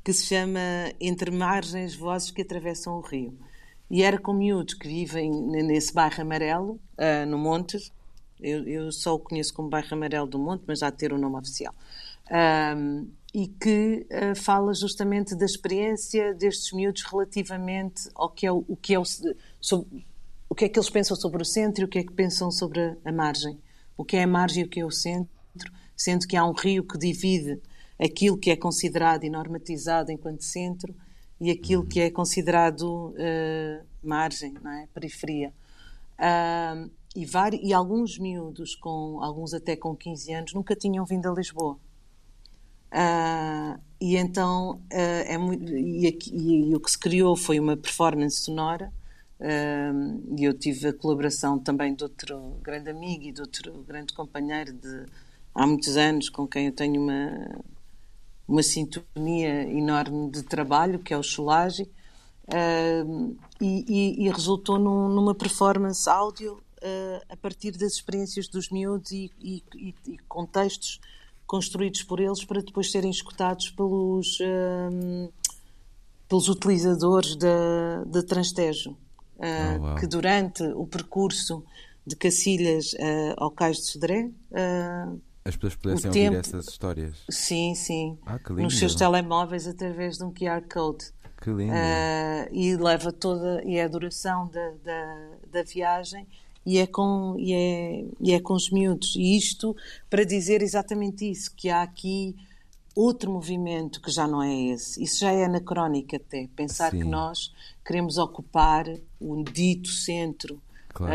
[0.04, 0.60] que se chama
[1.00, 3.38] Entre Margens Vozes que Atravessam o Rio.
[3.88, 7.94] E era com miúdos que vivem nesse bairro amarelo, uh, no Monte,
[8.40, 11.38] eu, eu, só o conheço como bairro amarelo do Monte, mas já ter o nome
[11.38, 11.76] oficial.
[12.76, 13.08] Um,
[13.38, 18.76] e que uh, fala justamente da experiência destes miúdos relativamente ao que é o, o
[18.76, 19.04] que é o,
[19.62, 20.08] sobre,
[20.50, 22.50] o que é que eles pensam sobre o centro e o que é que pensam
[22.50, 23.60] sobre a, a margem.
[23.96, 26.52] O que é a margem e o que é o centro, sendo que há um
[26.52, 27.62] rio que divide
[28.00, 30.96] aquilo que é considerado e normatizado enquanto centro
[31.40, 34.88] e aquilo que é considerado uh, margem, não é?
[34.92, 35.54] periferia.
[36.18, 41.30] Uh, e, vários, e alguns miúdos, com, alguns até com 15 anos, nunca tinham vindo
[41.30, 41.78] a Lisboa.
[42.92, 47.76] Uh, e então uh, é muito, e, e, e, o que se criou foi uma
[47.76, 48.92] performance sonora.
[49.40, 54.14] Uh, e eu tive a colaboração também de outro grande amigo e de outro grande
[54.14, 55.06] companheiro de
[55.54, 57.60] há muitos anos com quem eu tenho uma
[58.48, 61.88] uma sintonia enorme de trabalho que é o Cholage
[63.62, 66.64] e, e, resultou num, numa performance áudio
[67.30, 71.00] a partir das experiências dos miúdos e, e contextos
[71.48, 75.30] construídos por eles para depois serem escutados pelos, um,
[76.28, 81.64] pelos utilizadores da, da Transtejo, uh, oh, que durante o percurso
[82.06, 86.36] de Cacilhas uh, ao Cais de Sodré uh, as pessoas pudessem ouvir tempo...
[86.36, 87.16] essas histórias.
[87.30, 88.18] Sim, sim.
[88.26, 91.06] Ah, Nos seus telemóveis através de um QR Code.
[91.42, 91.72] Que lindo.
[91.72, 96.28] Uh, e leva toda, e é a duração da, da, da viagem
[96.68, 99.16] e é, com, e, é, e é com os miúdos.
[99.16, 99.74] E isto
[100.10, 102.36] para dizer exatamente isso, que há aqui
[102.94, 105.02] outro movimento que já não é esse.
[105.02, 106.50] Isso já é anacrónico até.
[106.58, 107.00] Pensar Sim.
[107.00, 107.54] que nós
[107.86, 108.86] queremos ocupar
[109.18, 110.62] o dito centro
[110.98, 111.14] Claro.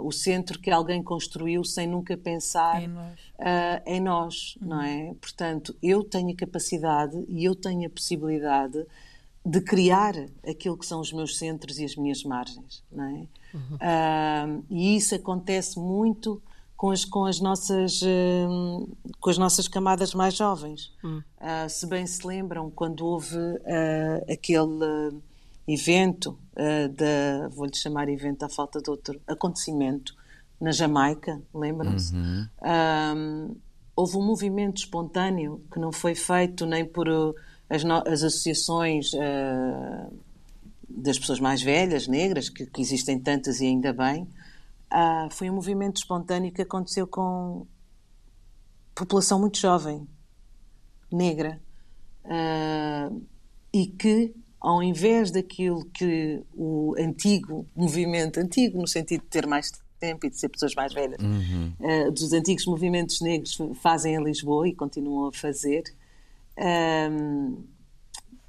[0.00, 4.68] Uh, o centro que alguém construiu sem nunca pensar em nós, uh, em nós uhum.
[4.68, 5.14] não é?
[5.20, 8.82] Portanto, eu tenho a capacidade e eu tenho a possibilidade
[9.44, 10.14] de criar
[10.46, 13.26] aquilo que são os meus centros e as minhas margens, não é?
[13.54, 13.76] Uhum.
[13.76, 16.42] Uh, e isso acontece muito
[16.76, 18.00] com as, com as, nossas,
[19.20, 20.94] com as nossas camadas mais jovens.
[21.04, 21.22] Uhum.
[21.68, 23.36] se bem se lembram, quando houve
[24.32, 25.20] aquele
[25.72, 30.14] evento, uh, da, vou-lhe chamar evento à falta de outro acontecimento,
[30.60, 32.14] na Jamaica, lembram-se?
[32.14, 32.48] Uhum.
[32.62, 33.56] Um,
[33.96, 37.34] houve um movimento espontâneo que não foi feito nem por uh,
[37.70, 40.12] as, no, as, associações uh,
[40.88, 44.24] das pessoas mais velhas, negras, que, que existem tantas e ainda bem.
[44.92, 47.66] Uh, foi um movimento espontâneo que aconteceu com
[48.94, 50.06] população muito jovem,
[51.10, 51.60] negra,
[52.24, 53.22] uh,
[53.72, 59.72] e que ao invés daquilo que o antigo movimento, antigo no sentido de ter mais
[59.98, 61.72] tempo e de ser pessoas mais velhas, uhum.
[61.80, 65.84] uh, dos antigos movimentos negros fazem em Lisboa e continuam a fazer,
[66.58, 67.64] um,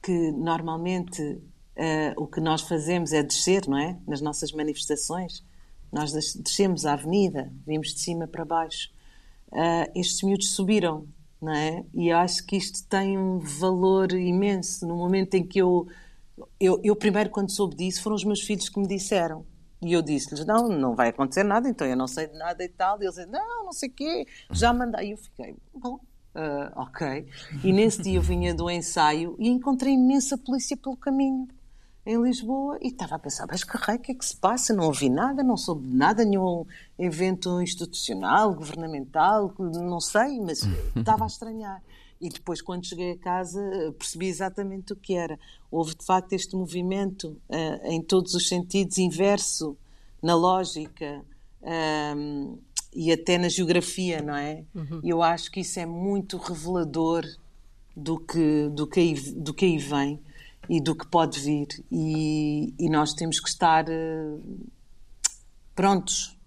[0.01, 3.97] que normalmente uh, o que nós fazemos é descer, não é?
[4.07, 5.43] Nas nossas manifestações.
[5.91, 8.89] Nós descemos a avenida, vimos de cima para baixo.
[9.51, 11.07] Uh, estes miúdos subiram
[11.41, 11.83] não é?
[11.93, 14.87] E acho que isto tem um valor imenso.
[14.87, 15.87] No momento em que eu,
[16.59, 19.43] eu, eu primeiro, quando soube disso, foram os meus filhos que me disseram.
[19.81, 22.69] E eu disse-lhes: Não, não vai acontecer nada, então eu não sei de nada e
[22.69, 22.99] tal.
[22.99, 25.07] E eles disseram: Não, não sei o quê, já mandei.
[25.07, 25.99] E eu fiquei: Bom,
[26.35, 27.25] uh, ok.
[27.63, 31.47] E nesse dia eu vinha do ensaio e encontrei imensa polícia pelo caminho
[32.05, 34.73] em Lisboa e estava a pensar, mas que raio, o que é que se passa?
[34.73, 36.65] Não ouvi nada, não soube de nada, nenhum
[36.97, 41.81] evento institucional, governamental, não sei, mas estava a estranhar.
[42.19, 43.59] E depois, quando cheguei a casa,
[43.97, 45.39] percebi exatamente o que era.
[45.71, 49.75] Houve, de facto, este movimento uh, em todos os sentidos, inverso
[50.21, 51.23] na lógica
[51.63, 52.53] ehm,
[52.93, 54.63] e até na geografia, não é?
[54.75, 54.99] Uhum.
[55.03, 57.25] E eu acho que isso é muito revelador
[57.95, 60.19] do que, do que, aí, do que aí vem
[60.69, 61.67] e do que pode vir.
[61.91, 64.69] E, e nós temos que estar uh,
[65.75, 66.37] prontos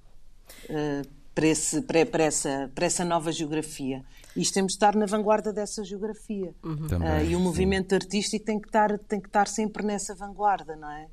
[0.64, 4.05] uh, para, esse, para, para, essa, para essa nova geografia.
[4.36, 6.55] E temos de estar na vanguarda dessa geografia.
[6.62, 6.88] Uhum.
[6.88, 7.97] Também, uh, e o movimento sim.
[7.97, 11.07] artístico tem que, estar, tem que estar sempre nessa vanguarda, não é?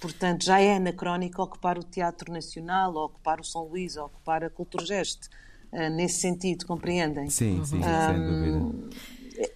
[0.00, 5.28] Portanto, já é anacrónico ocupar o Teatro Nacional, ocupar o São Luís, ocupar a Culturgest.
[5.70, 7.28] Uh, nesse sentido, compreendem?
[7.28, 8.96] Sim, sim, um, sem dúvida.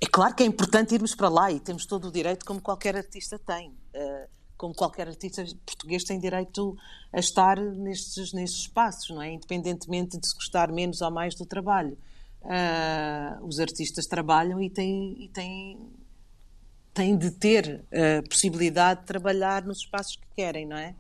[0.01, 2.97] É claro que é importante irmos para lá e temos todo o direito, como qualquer
[2.97, 3.70] artista tem.
[3.95, 4.28] Uh,
[4.62, 6.76] como qualquer artista português tem direito
[7.12, 9.32] a estar nestes, nestes espaços, não é?
[9.32, 11.99] Independentemente de se gostar menos ou mais do trabalho.
[12.43, 15.78] Uh, os artistas trabalham e têm, e têm,
[16.95, 20.95] têm de ter a possibilidade de trabalhar nos espaços que querem, não é?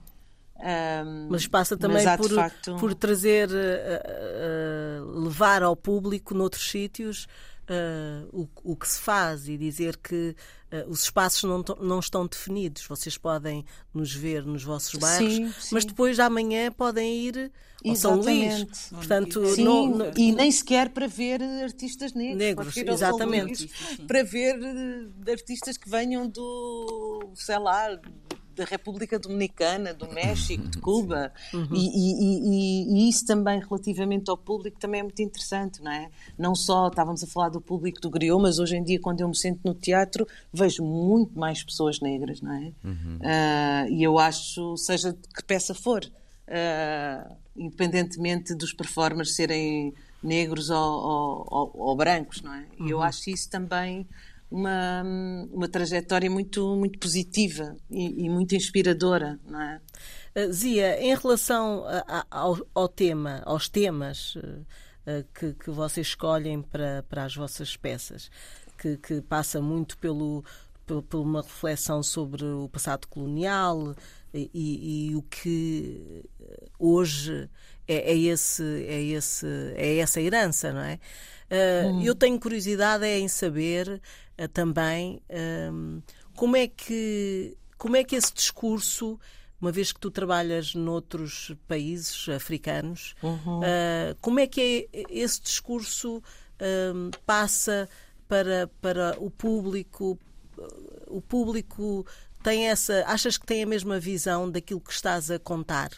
[0.62, 2.76] Um, mas passa também mas por, facto...
[2.76, 7.26] por trazer, uh, uh, levar ao público noutros sítios
[7.68, 10.34] uh, o, o que se faz e dizer que
[10.72, 12.86] uh, os espaços não, não estão definidos.
[12.86, 15.74] Vocês podem nos ver nos vossos bairros, sim, sim.
[15.74, 17.52] mas depois amanhã podem ir
[17.84, 18.66] ao São Luís.
[18.90, 22.38] Portanto, sim, não, não, e nem sequer para ver artistas negros.
[22.38, 23.64] Negros, exatamente.
[23.64, 27.98] Luís, para ver eh, artistas que venham do, sei lá,
[28.54, 31.32] da República Dominicana, do México, de Cuba.
[31.52, 31.68] Uhum.
[31.72, 36.10] E, e, e, e, isso também, relativamente ao público, também é muito interessante, não é?
[36.38, 39.28] Não só estávamos a falar do público do griot, mas hoje em dia, quando eu
[39.28, 42.72] me sento no teatro, vejo muito mais pessoas negras, não é?
[42.84, 43.18] Uhum.
[43.18, 50.70] Uh, e eu acho, seja de que peça for, uh, independentemente dos performers serem negros
[50.70, 52.64] ou, ou, ou, ou brancos, não é?
[52.78, 52.88] E uhum.
[52.88, 54.06] eu acho isso também
[54.52, 55.02] uma,
[55.50, 59.80] uma trajetória muito, muito positiva e, e muito inspiradora, não é?
[60.36, 64.64] Uh, Zia, em relação a, ao, ao, tema, aos temas uh,
[65.34, 68.30] que, que vocês escolhem para, para as vossas peças,
[68.76, 70.44] que, que passa muito pelo,
[70.86, 73.94] por, por uma reflexão sobre o passado colonial
[74.34, 76.24] e, e, e o que
[76.78, 77.48] hoje
[77.88, 79.46] é, é, esse, é, esse,
[79.76, 80.98] é essa herança, não é?
[81.50, 82.02] Uh, hum.
[82.02, 84.00] Eu tenho curiosidade é em saber
[84.48, 86.02] também uh,
[86.34, 89.18] como é que como é que esse discurso,
[89.60, 93.60] uma vez que tu trabalhas noutros países africanos, uhum.
[94.20, 96.22] como é que é esse discurso
[96.94, 97.88] um, passa
[98.28, 100.16] para, para o público?
[101.08, 102.06] O público
[102.40, 103.04] tem essa.
[103.06, 105.90] Achas que tem a mesma visão daquilo que estás a contar?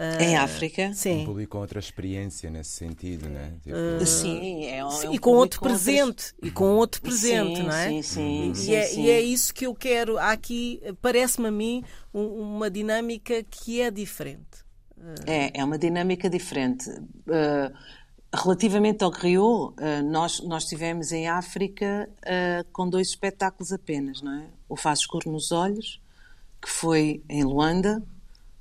[0.00, 0.94] Uh, em África?
[0.94, 1.24] Sim.
[1.24, 3.52] Um público com outra experiência nesse sentido, né?
[3.62, 3.76] Tipo...
[3.76, 6.34] Uh, sim, é um, é um e com outro presente, outras...
[6.42, 7.88] e com outro presente, sim, não é?
[7.88, 9.02] Sim, sim, e, sim, é, sim.
[9.02, 10.16] e é isso que eu quero.
[10.16, 11.84] Há aqui, parece-me a mim,
[12.14, 14.64] um, uma dinâmica que é diferente.
[15.26, 16.88] É, é uma dinâmica diferente.
[16.90, 17.70] Uh,
[18.34, 24.32] relativamente ao Rio, uh, nós, nós estivemos em África uh, com dois espetáculos apenas, não
[24.32, 24.46] é?
[24.66, 26.00] O Faz Escuro nos Olhos,
[26.58, 28.02] que foi em Luanda,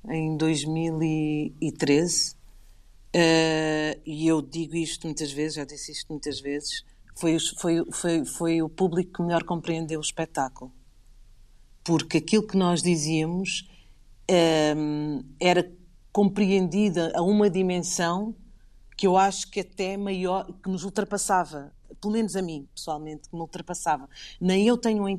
[0.08, 2.36] em 2013.
[4.06, 6.84] e eu digo isto muitas vezes, já disse isto muitas vezes,
[7.16, 10.72] foi, foi, foi, foi o público que melhor compreendeu o espetáculo.
[11.84, 13.68] Porque aquilo que nós dizíamos
[14.78, 15.70] um, era
[16.12, 18.36] compreendida a uma dimensão
[18.96, 23.36] que eu acho que até maior, que nos ultrapassava, pelo menos a mim, pessoalmente, que
[23.36, 24.10] me ultrapassava.
[24.40, 25.18] Nem eu tenho um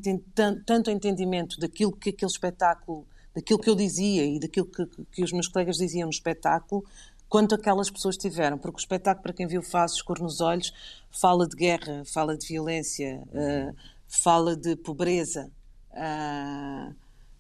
[0.67, 5.33] tanto entendimento daquilo que aquele espetáculo, daquilo que eu dizia e daquilo que, que os
[5.33, 6.85] meus colegas diziam no espetáculo,
[7.29, 8.59] quanto aquelas pessoas tiveram.
[8.59, 10.73] Porque o espetáculo, para quem viu Faces Cor nos Olhos,
[11.11, 13.75] fala de guerra, fala de violência, uh,
[14.09, 15.51] fala de pobreza.
[15.93, 16.95] Uh,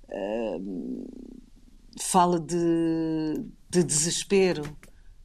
[0.08, 1.40] uh,
[1.98, 4.76] fala de, de desespero,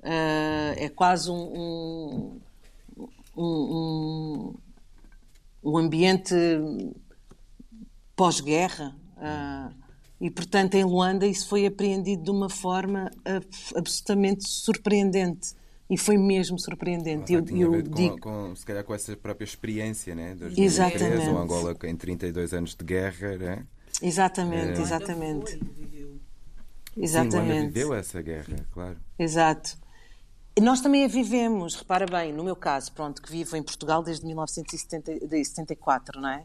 [0.01, 2.39] é quase um,
[3.35, 4.55] um, um,
[5.63, 6.35] um ambiente
[8.15, 8.95] pós-guerra.
[9.17, 9.84] Uh,
[10.25, 13.11] e, portanto, em Luanda isso foi apreendido de uma forma
[13.75, 15.53] absolutamente surpreendente.
[15.87, 17.31] E foi mesmo surpreendente.
[17.31, 18.19] Eu, eu digo...
[18.19, 20.33] com, com, se calhar com essa própria experiência, né?
[20.33, 21.29] 2013, exatamente.
[21.29, 23.67] o Angola em 32 anos de guerra, né?
[24.01, 24.81] Exatamente, é...
[24.81, 25.59] exatamente.
[26.97, 27.61] Exatamente.
[27.61, 28.97] Sim, viveu essa guerra, claro.
[29.19, 29.77] Exato.
[30.57, 34.01] E nós também a vivemos, repara bem, no meu caso, pronto, que vivo em Portugal
[34.01, 36.43] desde 1974, não é?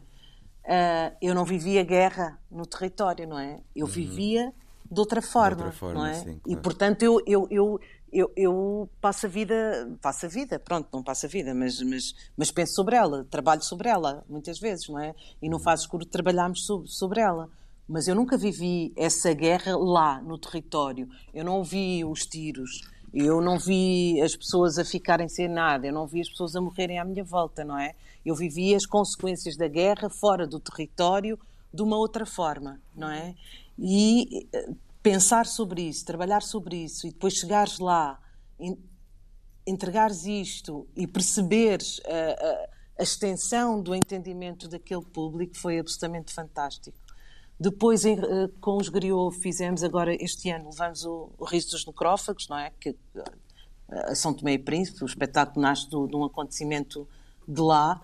[0.63, 3.59] Uh, eu não vivia guerra no território, não é?
[3.75, 3.91] Eu uhum.
[3.91, 4.53] vivia
[4.89, 6.13] de outra forma, de outra forma não é?
[6.13, 6.41] Sim, claro.
[6.47, 7.79] E portanto eu, eu, eu,
[8.11, 9.55] eu, eu passo a vida,
[10.01, 13.63] passo a vida, pronto, não passo a vida, mas, mas, mas penso sobre ela, trabalho
[13.63, 15.15] sobre ela, muitas vezes, não é?
[15.41, 15.63] E no uhum.
[15.63, 17.49] Faz Escuro trabalhamos sobre, sobre ela
[17.91, 21.09] mas eu nunca vivi essa guerra lá no território.
[21.33, 22.79] Eu não vi os tiros,
[23.13, 26.61] eu não vi as pessoas a ficarem sem nada, eu não vi as pessoas a
[26.61, 27.93] morrerem à minha volta, não é?
[28.25, 31.37] Eu vivi as consequências da guerra fora do território
[31.73, 33.35] de uma outra forma, não é?
[33.77, 34.69] E eh,
[35.03, 38.19] pensar sobre isso, trabalhar sobre isso e depois chegares lá,
[39.65, 46.97] entregares isto e perceberes a, a, a extensão do entendimento daquele público foi absolutamente fantástico.
[47.61, 51.85] Depois, em, eh, com os Griot, fizemos agora este ano, levamos o, o Riso dos
[51.85, 52.71] Necrófagos, não é?
[52.79, 52.95] Que,
[53.87, 57.07] a São Tomé e Príncipe, o espetáculo nasce do, de um acontecimento
[57.47, 58.01] de lá.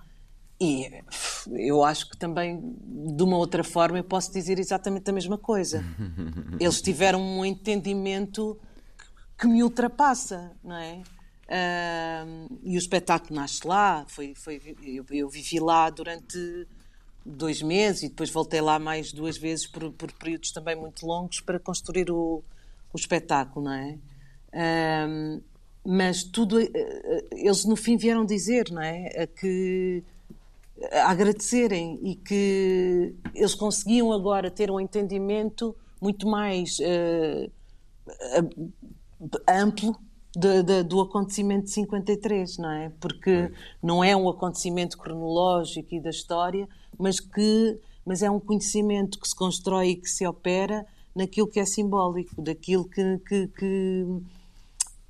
[0.62, 1.02] E
[1.50, 2.76] eu acho que também,
[3.16, 5.84] de uma outra forma, eu posso dizer exatamente a mesma coisa.
[6.62, 8.60] Eles tiveram um entendimento
[9.40, 11.02] que me ultrapassa, não é?
[11.48, 16.68] Uh, e o espetáculo nasce lá, foi, foi, eu, eu vivi lá durante
[17.28, 21.42] dois meses e depois voltei lá mais duas vezes por, por períodos também muito longos
[21.42, 22.44] para construir o,
[22.94, 23.98] o espetáculo, não é?
[25.08, 25.42] Um,
[25.86, 29.24] mas tudo, eh, eh, eles no fim vieram dizer, não é?
[29.24, 30.04] A que
[30.92, 37.52] a agradecerem e que eles conseguiam agora ter um entendimento muito mais uh,
[39.50, 39.96] amplo
[40.36, 42.92] de, de, do acontecimento de 53, não é?
[43.00, 43.52] Porque
[43.82, 49.28] não é um acontecimento cronológico e da história, mas que mas é um conhecimento que
[49.28, 54.06] se constrói e que se opera naquilo que é simbólico, daquilo que, que, que,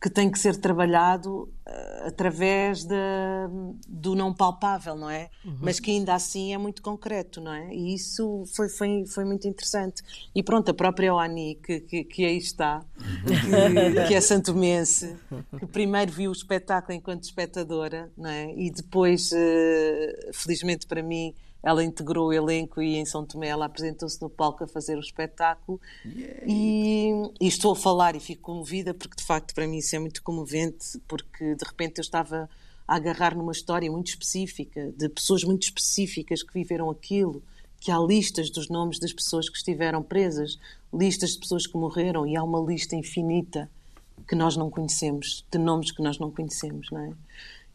[0.01, 2.95] que tem que ser trabalhado uh, através de,
[3.87, 5.29] do não palpável, não é?
[5.45, 5.57] Uhum.
[5.61, 7.71] Mas que ainda assim é muito concreto, não é?
[7.71, 10.01] E isso foi, foi, foi muito interessante.
[10.33, 12.83] E pronto, a própria Oani, que, que, que aí está,
[13.27, 15.15] que, que é santomense,
[15.59, 18.55] que primeiro viu o espetáculo enquanto espectadora, não é?
[18.55, 23.65] E depois, uh, felizmente para mim, ela integrou o elenco e em São Tomé ela
[23.65, 25.79] apresentou-se no palco a fazer o espetáculo.
[26.45, 29.99] E, e, estou a falar e fico comovida porque de facto para mim isso é
[29.99, 32.49] muito comovente porque de repente eu estava
[32.87, 37.43] a agarrar numa história muito específica de pessoas muito específicas que viveram aquilo
[37.79, 40.57] que há listas dos nomes das pessoas que estiveram presas,
[40.93, 43.69] listas de pessoas que morreram e há uma lista infinita
[44.27, 47.13] que nós não conhecemos, de nomes que nós não conhecemos, não é?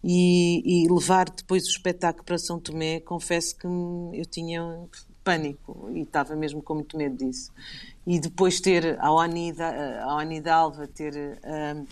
[0.05, 4.61] E, e, levar depois o espetáculo para São Tomé, confesso que eu tinha
[5.22, 7.53] pânico e estava mesmo com muito medo disso.
[8.07, 11.86] E depois ter a Oni, a Oni Dalva, ter uh,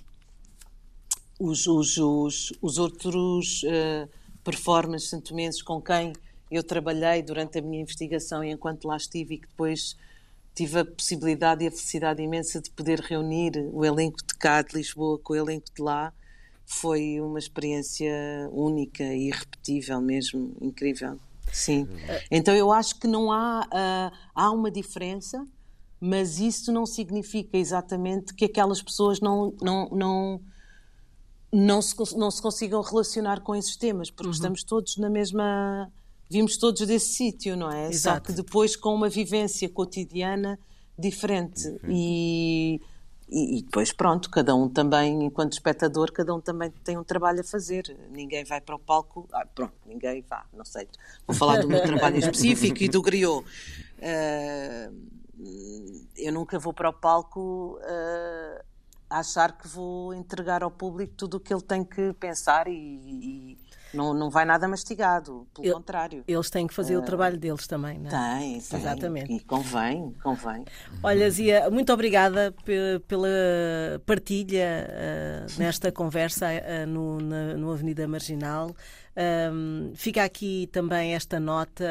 [1.39, 4.09] os, os, os, os, outros uh,
[4.43, 6.13] performance santomenses com quem
[6.51, 9.97] eu trabalhei durante a minha investigação e enquanto lá estive e que depois
[10.53, 14.77] tive a possibilidade e a felicidade imensa de poder reunir o elenco de cá de
[14.77, 16.13] Lisboa com o elenco de lá
[16.73, 18.13] foi uma experiência
[18.53, 21.19] única e irrepetível mesmo, incrível.
[21.53, 21.89] Sim.
[22.31, 25.45] Então eu acho que não há, uh, há uma diferença,
[26.01, 30.41] mas isso não significa exatamente que aquelas pessoas não, não, não,
[31.53, 34.33] não, se, não se consigam relacionar com esses temas, porque uhum.
[34.33, 35.91] estamos todos na mesma.
[36.31, 37.89] Vimos todos desse sítio, não é?
[37.89, 38.29] Exato.
[38.29, 40.57] Só que depois com uma vivência cotidiana
[40.97, 41.67] diferente.
[41.67, 41.91] Uhum.
[41.91, 42.81] E
[43.33, 47.45] e, depois, pronto, cada um também, enquanto espectador, cada um também tem um trabalho a
[47.45, 47.97] fazer.
[48.11, 49.29] Ninguém vai para o palco.
[49.33, 50.89] Ah, pronto, ninguém vá, não sei.
[51.27, 53.47] Vou falar do meu trabalho específico e do griot.
[53.99, 55.11] Uh,
[56.17, 58.65] eu nunca vou para o palco uh,
[59.09, 63.59] achar que vou entregar ao público tudo o que ele tem que pensar e, e
[63.93, 66.25] não, não vai nada mastigado, pelo Eu, contrário.
[66.27, 68.39] Eles têm que fazer uh, o ah, trabalho deles também, não é?
[68.39, 68.81] Tem, tem.
[68.81, 69.33] Exatamente.
[69.33, 70.65] E convém, convém.
[71.03, 72.55] Olha, Zia, muito obrigada
[73.07, 73.29] pela
[74.07, 78.75] partilha uh, nesta conversa uh, no, na, no Avenida Marginal.
[79.53, 81.85] Um, fica aqui também esta nota.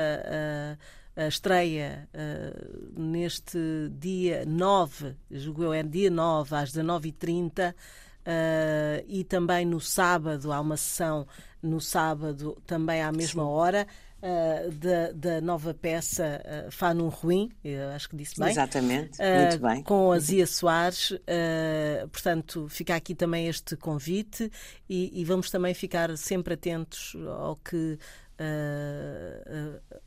[1.16, 3.60] a estreia uh, neste
[3.92, 10.62] dia 9, julgo eu, é dia 9, às 19h30, uh, e também no sábado há
[10.62, 11.28] uma sessão
[11.62, 13.50] no sábado, também à mesma Sim.
[13.50, 13.88] hora.
[14.22, 17.50] Uh, da, da, nova peça uh, Fá num Ruim,
[17.96, 18.50] acho que disse bem.
[18.50, 19.84] Exatamente, uh, muito bem.
[19.84, 21.12] Com a Zia Soares.
[21.12, 24.52] Uh, portanto, fica aqui também este convite
[24.90, 27.98] e, e, vamos também ficar sempre atentos ao que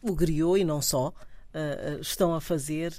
[0.02, 1.12] o Griot e não só
[2.00, 2.94] estão a fazer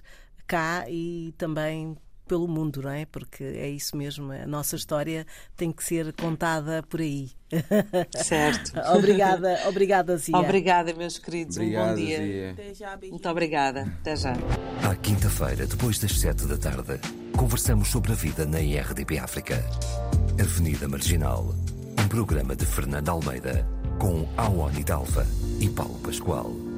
[0.48, 1.98] cá e também
[2.28, 3.06] pelo mundo, não é?
[3.06, 7.32] Porque é isso mesmo, a nossa história tem que ser contada por aí.
[8.24, 8.74] Certo.
[8.96, 10.38] obrigada, obrigada, Zia.
[10.38, 11.58] Obrigada, meus queridos.
[11.58, 12.18] Obrigado, um bom dia.
[12.18, 12.52] Zia.
[12.52, 13.82] Até já, Muito obrigada.
[14.02, 14.34] Até já.
[14.90, 17.00] À quinta-feira, depois das sete da tarde,
[17.38, 19.64] conversamos sobre a vida na IRDP África.
[20.40, 21.54] Avenida Marginal.
[22.00, 23.68] Um programa de Fernando Almeida
[24.00, 25.26] com Awani Dalva
[25.60, 26.73] e Paulo Pascoal.